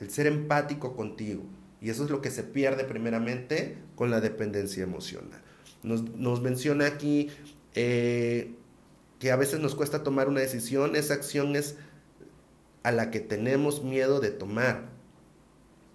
El 0.00 0.10
ser 0.10 0.26
empático 0.26 0.96
contigo. 0.96 1.42
Y 1.82 1.90
eso 1.90 2.04
es 2.04 2.10
lo 2.10 2.22
que 2.22 2.30
se 2.30 2.42
pierde 2.42 2.84
primeramente 2.84 3.76
con 3.96 4.10
la 4.10 4.22
dependencia 4.22 4.82
emocional. 4.82 5.42
Nos, 5.82 6.40
menciona 6.42 6.86
aquí 6.86 7.28
eh, 7.74 8.52
que 9.18 9.30
a 9.30 9.36
veces 9.36 9.60
nos 9.60 9.74
cuesta 9.74 10.02
tomar 10.02 10.28
una 10.28 10.40
decisión, 10.40 10.96
esa 10.96 11.14
acción 11.14 11.56
es 11.56 11.76
a 12.82 12.92
la 12.92 13.10
que 13.10 13.20
tenemos 13.20 13.82
miedo 13.82 14.20
de 14.20 14.30
tomar. 14.30 14.88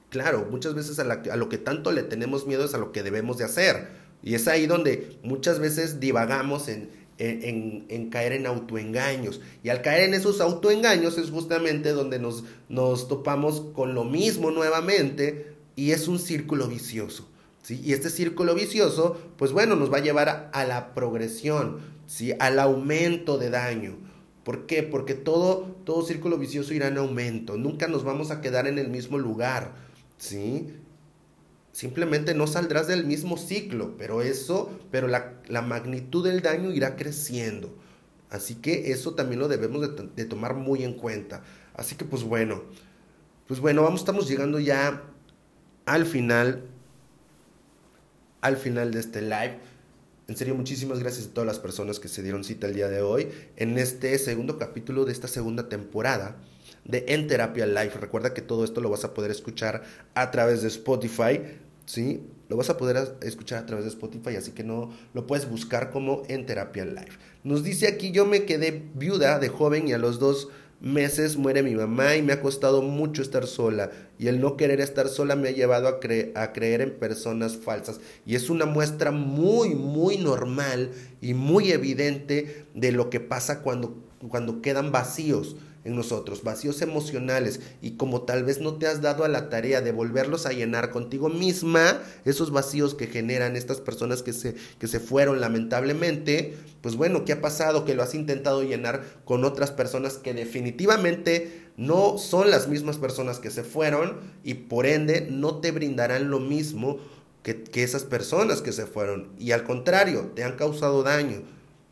Claro, 0.09 0.47
muchas 0.49 0.75
veces 0.75 0.99
a, 0.99 1.35
lo 1.35 1.49
que 1.49 1.57
tanto 1.57 1.91
le 1.91 2.03
tenemos 2.03 2.47
miedo 2.47 2.65
es 2.65 2.73
a 2.73 2.77
lo 2.77 2.91
que 2.91 3.03
debemos 3.03 3.37
de 3.37 3.45
hacer. 3.45 3.87
Y 4.23 4.35
es 4.35 4.47
ahí 4.47 4.65
donde 4.65 5.17
muchas 5.23 5.59
veces 5.59 5.99
divagamos 5.99 6.67
en, 6.67 8.09
caer 8.09 8.33
en 8.33 8.45
autoengaños. 8.45 9.41
Y 9.63 9.69
al 9.69 9.81
caer 9.81 10.03
en 10.03 10.13
esos 10.13 10.41
autoengaños 10.41 11.17
es 11.17 11.31
justamente 11.31 11.91
donde 11.91 12.19
nos 12.19 13.07
topamos 13.07 13.61
con 13.73 13.93
lo 13.93 14.03
mismo 14.03 14.51
nuevamente 14.51 15.55
y 15.75 15.91
es 15.91 16.07
un 16.07 16.19
círculo 16.19 16.67
vicioso. 16.67 17.27
Y 17.69 17.93
este 17.93 18.09
círculo 18.09 18.53
vicioso, 18.53 19.19
pues 19.37 19.51
bueno, 19.51 19.75
nos 19.75 19.91
va 19.91 19.97
a 19.97 20.01
llevar 20.01 20.51
a, 20.53 20.65
la 20.65 20.93
progresión, 20.93 21.79
¿sí? 22.05 22.33
Al 22.39 22.59
aumento 22.59 23.37
de 23.37 23.49
daño. 23.49 23.97
¿Por 24.43 24.67
qué? 24.67 24.83
Porque 24.83 25.15
todo, 25.15 25.75
todo 25.83 26.03
círculo 26.03 26.37
vicioso 26.37 26.73
irá 26.73 26.87
en 26.87 26.97
aumento. 26.97 27.57
Nunca 27.57 27.87
nos 27.87 28.03
vamos 28.03 28.29
a 28.29 28.41
quedar 28.41 28.67
en 28.67 28.77
el 28.77 28.89
mismo 28.89 29.17
lugar, 29.17 29.73
¿sí? 30.17 30.67
Simplemente 31.71 32.35
no 32.35 32.45
saldrás 32.45 32.87
del 32.87 33.05
mismo 33.05 33.37
ciclo, 33.37 33.97
pero 33.97 34.21
eso, 34.21 34.69
pero 34.91 35.07
la, 35.07 35.61
magnitud 35.61 36.23
del 36.23 36.41
daño 36.41 36.71
irá 36.71 36.95
creciendo. 36.95 37.75
Así 38.29 38.55
que 38.55 38.91
eso 38.91 39.15
también 39.15 39.39
lo 39.39 39.47
debemos 39.47 39.89
de 40.15 40.25
tomar 40.25 40.53
muy 40.53 40.83
en 40.83 40.93
cuenta. 40.93 41.41
Así 41.73 41.95
que 41.95 42.05
pues 42.05 42.23
bueno, 42.23 42.63
pues 43.47 43.59
bueno, 43.59 43.83
vamos, 43.83 44.01
estamos 44.01 44.27
llegando 44.27 44.59
ya 44.59 45.03
al 45.85 46.05
final, 46.05 46.63
al 48.45 48.57
final 48.57 48.91
de 48.91 48.99
este 48.99 49.23
live. 49.23 49.57
En 50.27 50.37
serio, 50.37 50.53
muchísimas 50.53 50.99
gracias 50.99 51.25
a 51.25 51.29
todas 51.33 51.47
las 51.47 51.57
personas 51.57 51.99
que 51.99 52.07
se 52.07 52.21
dieron 52.21 52.43
cita 52.43 52.67
el 52.67 52.75
día 52.75 52.87
de 52.87 53.01
hoy 53.01 53.27
en 53.57 53.75
este 53.79 54.15
segundo 54.19 54.59
capítulo 54.59 55.03
de 55.03 55.11
esta 55.11 55.27
segunda 55.27 55.67
temporada 55.67 56.37
de 56.83 57.05
En 57.07 57.25
Terapia 57.25 57.65
Live. 57.65 57.93
Recuerda 57.99 58.35
que 58.35 58.43
todo 58.43 58.63
esto 58.63 58.81
lo 58.81 58.91
vas 58.91 59.03
a 59.03 59.15
poder 59.15 59.31
escuchar 59.31 59.83
a 60.13 60.29
través 60.29 60.61
de 60.61 60.67
Spotify, 60.67 61.41
¿sí? 61.87 62.21
Lo 62.47 62.55
vas 62.55 62.69
a 62.69 62.77
poder 62.77 63.17
escuchar 63.23 63.63
a 63.63 63.65
través 63.65 63.85
de 63.85 63.89
Spotify, 63.89 64.35
así 64.35 64.51
que 64.51 64.63
no 64.63 64.93
lo 65.15 65.25
puedes 65.25 65.49
buscar 65.49 65.89
como 65.89 66.21
En 66.27 66.45
Terapia 66.45 66.85
Live. 66.85 67.17
Nos 67.43 67.63
dice 67.63 67.87
aquí, 67.87 68.11
yo 68.11 68.27
me 68.27 68.45
quedé 68.45 68.83
viuda 68.93 69.39
de 69.39 69.49
joven 69.49 69.87
y 69.87 69.93
a 69.93 69.97
los 69.97 70.19
dos 70.19 70.49
meses 70.81 71.37
muere 71.37 71.63
mi 71.63 71.75
mamá 71.75 72.15
y 72.15 72.21
me 72.21 72.33
ha 72.33 72.41
costado 72.41 72.81
mucho 72.81 73.21
estar 73.21 73.47
sola. 73.47 73.91
Y 74.19 74.27
el 74.27 74.39
no 74.39 74.57
querer 74.57 74.81
estar 74.81 75.07
sola 75.07 75.35
me 75.35 75.49
ha 75.49 75.51
llevado 75.51 75.87
a, 75.87 75.99
a, 76.41 76.53
creer 76.53 76.81
en 76.81 76.91
personas 76.91 77.57
falsas. 77.57 77.99
Y 78.25 78.35
es 78.35 78.49
una 78.49 78.65
muestra 78.65 79.11
muy 79.11 79.75
muy 79.75 80.17
normal 80.17 80.91
y 81.21 81.33
muy 81.33 81.71
evidente 81.71 82.65
de 82.73 82.91
lo 82.91 83.09
que 83.09 83.19
pasa 83.19 83.61
cuando, 83.61 83.97
cuando 84.29 84.61
quedan 84.61 84.91
vacíos 84.91 85.55
en 85.85 85.95
nosotros, 85.95 86.43
vacíos 86.43 86.81
emocionales, 86.81 87.61
y 87.79 87.91
como 87.91 88.23
tal 88.23 88.43
vez 88.43 88.59
no 88.59 88.73
te 88.75 88.87
has 88.87 89.01
dado 89.01 89.23
a 89.23 89.29
la 89.29 89.49
tarea 89.49 89.81
de 89.81 89.91
volverlos 89.91 90.47
a 90.47 90.51
llenar 90.51 90.89
contigo 90.89 91.29
misma, 91.29 92.01
esos 92.25 92.51
vacíos 92.51 92.95
que 92.95 93.05
generan 93.05 93.55
estas 93.55 93.81
personas 93.81 94.23
que 94.23 94.33
se, 94.33 94.55
que 94.79 94.87
se 94.87 94.99
fueron 94.99 95.39
lamentablemente, 95.39 96.57
pues 96.81 96.95
bueno, 96.95 97.23
¿qué 97.23 97.33
ha 97.33 97.41
pasado? 97.41 97.85
Que 97.85 97.93
lo 97.93 98.01
has 98.01 98.15
intentado 98.15 98.63
llenar 98.63 99.03
con 99.25 99.45
otras 99.45 99.71
personas 99.71 100.15
que 100.15 100.33
definitivamente 100.33 101.69
no 101.77 102.17
son 102.17 102.49
las 102.49 102.67
mismas 102.67 102.97
personas 102.97 103.39
que 103.39 103.51
se 103.51 103.63
fueron 103.63 104.19
y 104.43 104.55
por 104.55 104.87
ende 104.87 105.27
no 105.29 105.59
te 105.59 105.71
brindarán 105.71 106.31
lo 106.31 106.39
mismo 106.39 106.97
que, 107.43 107.61
que 107.63 107.83
esas 107.83 108.05
personas 108.05 108.63
que 108.63 108.71
se 108.71 108.87
fueron. 108.87 109.29
Y 109.37 109.51
al 109.51 109.63
contrario, 109.63 110.31
te 110.35 110.43
han 110.43 110.55
causado 110.55 111.03
daño 111.03 111.43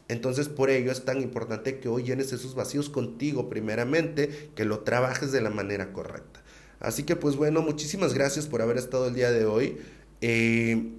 entonces 0.08 0.50
por 0.50 0.70
ello 0.70 0.92
es 0.92 1.06
tan 1.06 1.22
importante 1.22 1.80
que 1.80 1.89
hoy 1.89 2.04
llenes 2.04 2.34
esos 2.34 2.56
vacíos 2.56 2.89
contigo 2.89 3.50
primeramente, 3.50 4.50
que 4.56 4.66
lo 4.66 4.80
trabajes 4.80 5.32
de 5.32 5.42
la 5.42 5.50
manera 5.50 5.94
correcta. 5.94 6.42
Así 6.80 7.04
que 7.04 7.16
pues 7.16 7.36
bueno, 7.36 7.62
muchísimas 7.62 8.13
gracias 8.13 8.48
por 8.48 8.62
haber 8.62 8.78
estado 8.78 9.08
el 9.08 9.16
día 9.16 9.32
de 9.32 9.46
hoy. 9.46 9.78
Eh, 10.22 10.92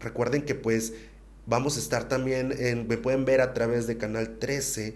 recuerden 0.00 0.42
que 0.42 0.54
pues 0.54 0.92
vamos 1.46 1.76
a 1.76 1.80
estar 1.80 2.08
también 2.08 2.54
en, 2.58 2.86
me 2.86 2.98
pueden 2.98 3.24
ver 3.24 3.40
a 3.40 3.54
través 3.54 3.86
de 3.86 3.96
Canal 3.96 4.38
13, 4.38 4.94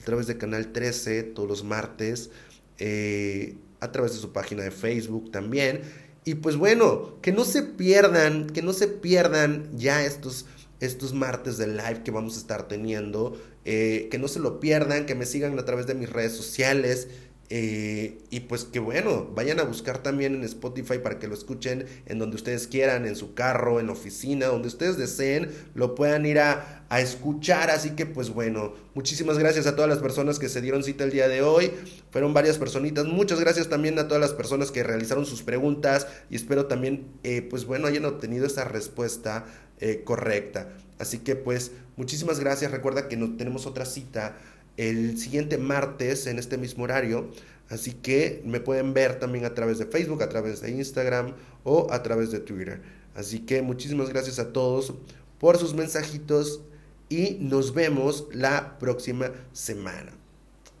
a 0.00 0.04
través 0.04 0.26
de 0.26 0.38
Canal 0.38 0.72
13 0.72 1.24
todos 1.24 1.48
los 1.48 1.64
martes, 1.64 2.30
eh, 2.78 3.56
a 3.80 3.90
través 3.92 4.12
de 4.12 4.18
su 4.18 4.32
página 4.32 4.62
de 4.62 4.70
Facebook 4.70 5.30
también. 5.32 5.82
Y 6.24 6.34
pues 6.36 6.56
bueno, 6.56 7.20
que 7.22 7.32
no 7.32 7.44
se 7.44 7.62
pierdan, 7.62 8.46
que 8.46 8.62
no 8.62 8.72
se 8.72 8.86
pierdan 8.88 9.68
ya 9.76 10.04
estos 10.04 10.46
estos 10.80 11.12
martes 11.12 11.58
de 11.58 11.68
live 11.68 12.02
que 12.04 12.10
vamos 12.10 12.36
a 12.36 12.40
estar 12.40 12.68
teniendo. 12.68 13.40
Eh, 13.64 14.08
que 14.10 14.18
no 14.18 14.28
se 14.28 14.40
lo 14.40 14.58
pierdan, 14.58 15.06
que 15.06 15.14
me 15.14 15.26
sigan 15.26 15.58
a 15.58 15.64
través 15.64 15.86
de 15.86 15.94
mis 15.94 16.10
redes 16.10 16.32
sociales. 16.32 17.08
Eh, 17.52 18.22
y 18.30 18.40
pues 18.40 18.62
que 18.62 18.78
bueno, 18.78 19.28
vayan 19.34 19.58
a 19.58 19.64
buscar 19.64 20.04
también 20.04 20.36
en 20.36 20.44
Spotify 20.44 20.98
para 20.98 21.18
que 21.18 21.26
lo 21.26 21.34
escuchen 21.34 21.84
en 22.06 22.20
donde 22.20 22.36
ustedes 22.36 22.68
quieran, 22.68 23.06
en 23.06 23.16
su 23.16 23.34
carro, 23.34 23.80
en 23.80 23.90
oficina, 23.90 24.46
donde 24.46 24.68
ustedes 24.68 24.96
deseen, 24.96 25.50
lo 25.74 25.96
puedan 25.96 26.26
ir 26.26 26.38
a, 26.38 26.84
a, 26.88 27.00
escuchar. 27.00 27.70
Así 27.70 27.90
que 27.90 28.06
pues 28.06 28.30
bueno, 28.30 28.74
muchísimas 28.94 29.36
gracias 29.36 29.66
a 29.66 29.74
todas 29.74 29.90
las 29.90 29.98
personas 29.98 30.38
que 30.38 30.48
se 30.48 30.60
dieron 30.60 30.84
cita 30.84 31.02
el 31.02 31.10
día 31.10 31.26
de 31.26 31.42
hoy. 31.42 31.72
Fueron 32.12 32.32
varias 32.32 32.56
personitas. 32.56 33.06
Muchas 33.06 33.40
gracias 33.40 33.68
también 33.68 33.98
a 33.98 34.06
todas 34.06 34.20
las 34.20 34.32
personas 34.32 34.70
que 34.70 34.84
realizaron 34.84 35.26
sus 35.26 35.42
preguntas 35.42 36.06
y 36.30 36.36
espero 36.36 36.66
también 36.66 37.08
eh, 37.24 37.42
pues 37.42 37.64
bueno 37.64 37.88
hayan 37.88 38.04
obtenido 38.04 38.46
esa 38.46 38.62
respuesta 38.62 39.44
eh, 39.80 40.02
correcta. 40.04 40.68
Así 40.98 41.18
que 41.18 41.36
pues 41.36 41.72
muchísimas 41.96 42.40
gracias. 42.40 42.70
Recuerda 42.70 43.08
que 43.08 43.16
no, 43.16 43.36
tenemos 43.36 43.66
otra 43.66 43.84
cita 43.84 44.36
el 44.76 45.18
siguiente 45.18 45.58
martes 45.58 46.26
en 46.26 46.38
este 46.38 46.58
mismo 46.58 46.84
horario. 46.84 47.30
Así 47.68 47.92
que 47.92 48.42
me 48.44 48.60
pueden 48.60 48.94
ver 48.94 49.18
también 49.18 49.44
a 49.44 49.54
través 49.54 49.78
de 49.78 49.86
Facebook, 49.86 50.22
a 50.22 50.28
través 50.28 50.60
de 50.60 50.70
Instagram 50.70 51.34
o 51.64 51.86
a 51.90 52.02
través 52.02 52.30
de 52.30 52.40
Twitter. 52.40 52.80
Así 53.14 53.40
que 53.40 53.62
muchísimas 53.62 54.08
gracias 54.08 54.38
a 54.38 54.52
todos 54.52 54.94
por 55.38 55.58
sus 55.58 55.74
mensajitos 55.74 56.60
y 57.08 57.38
nos 57.40 57.74
vemos 57.74 58.26
la 58.32 58.78
próxima 58.78 59.32
semana. 59.52 60.12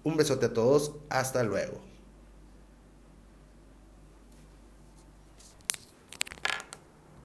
Un 0.04 0.16
besote 0.16 0.46
a 0.46 0.52
todos. 0.52 0.92
Hasta 1.08 1.42
luego. 1.42 1.89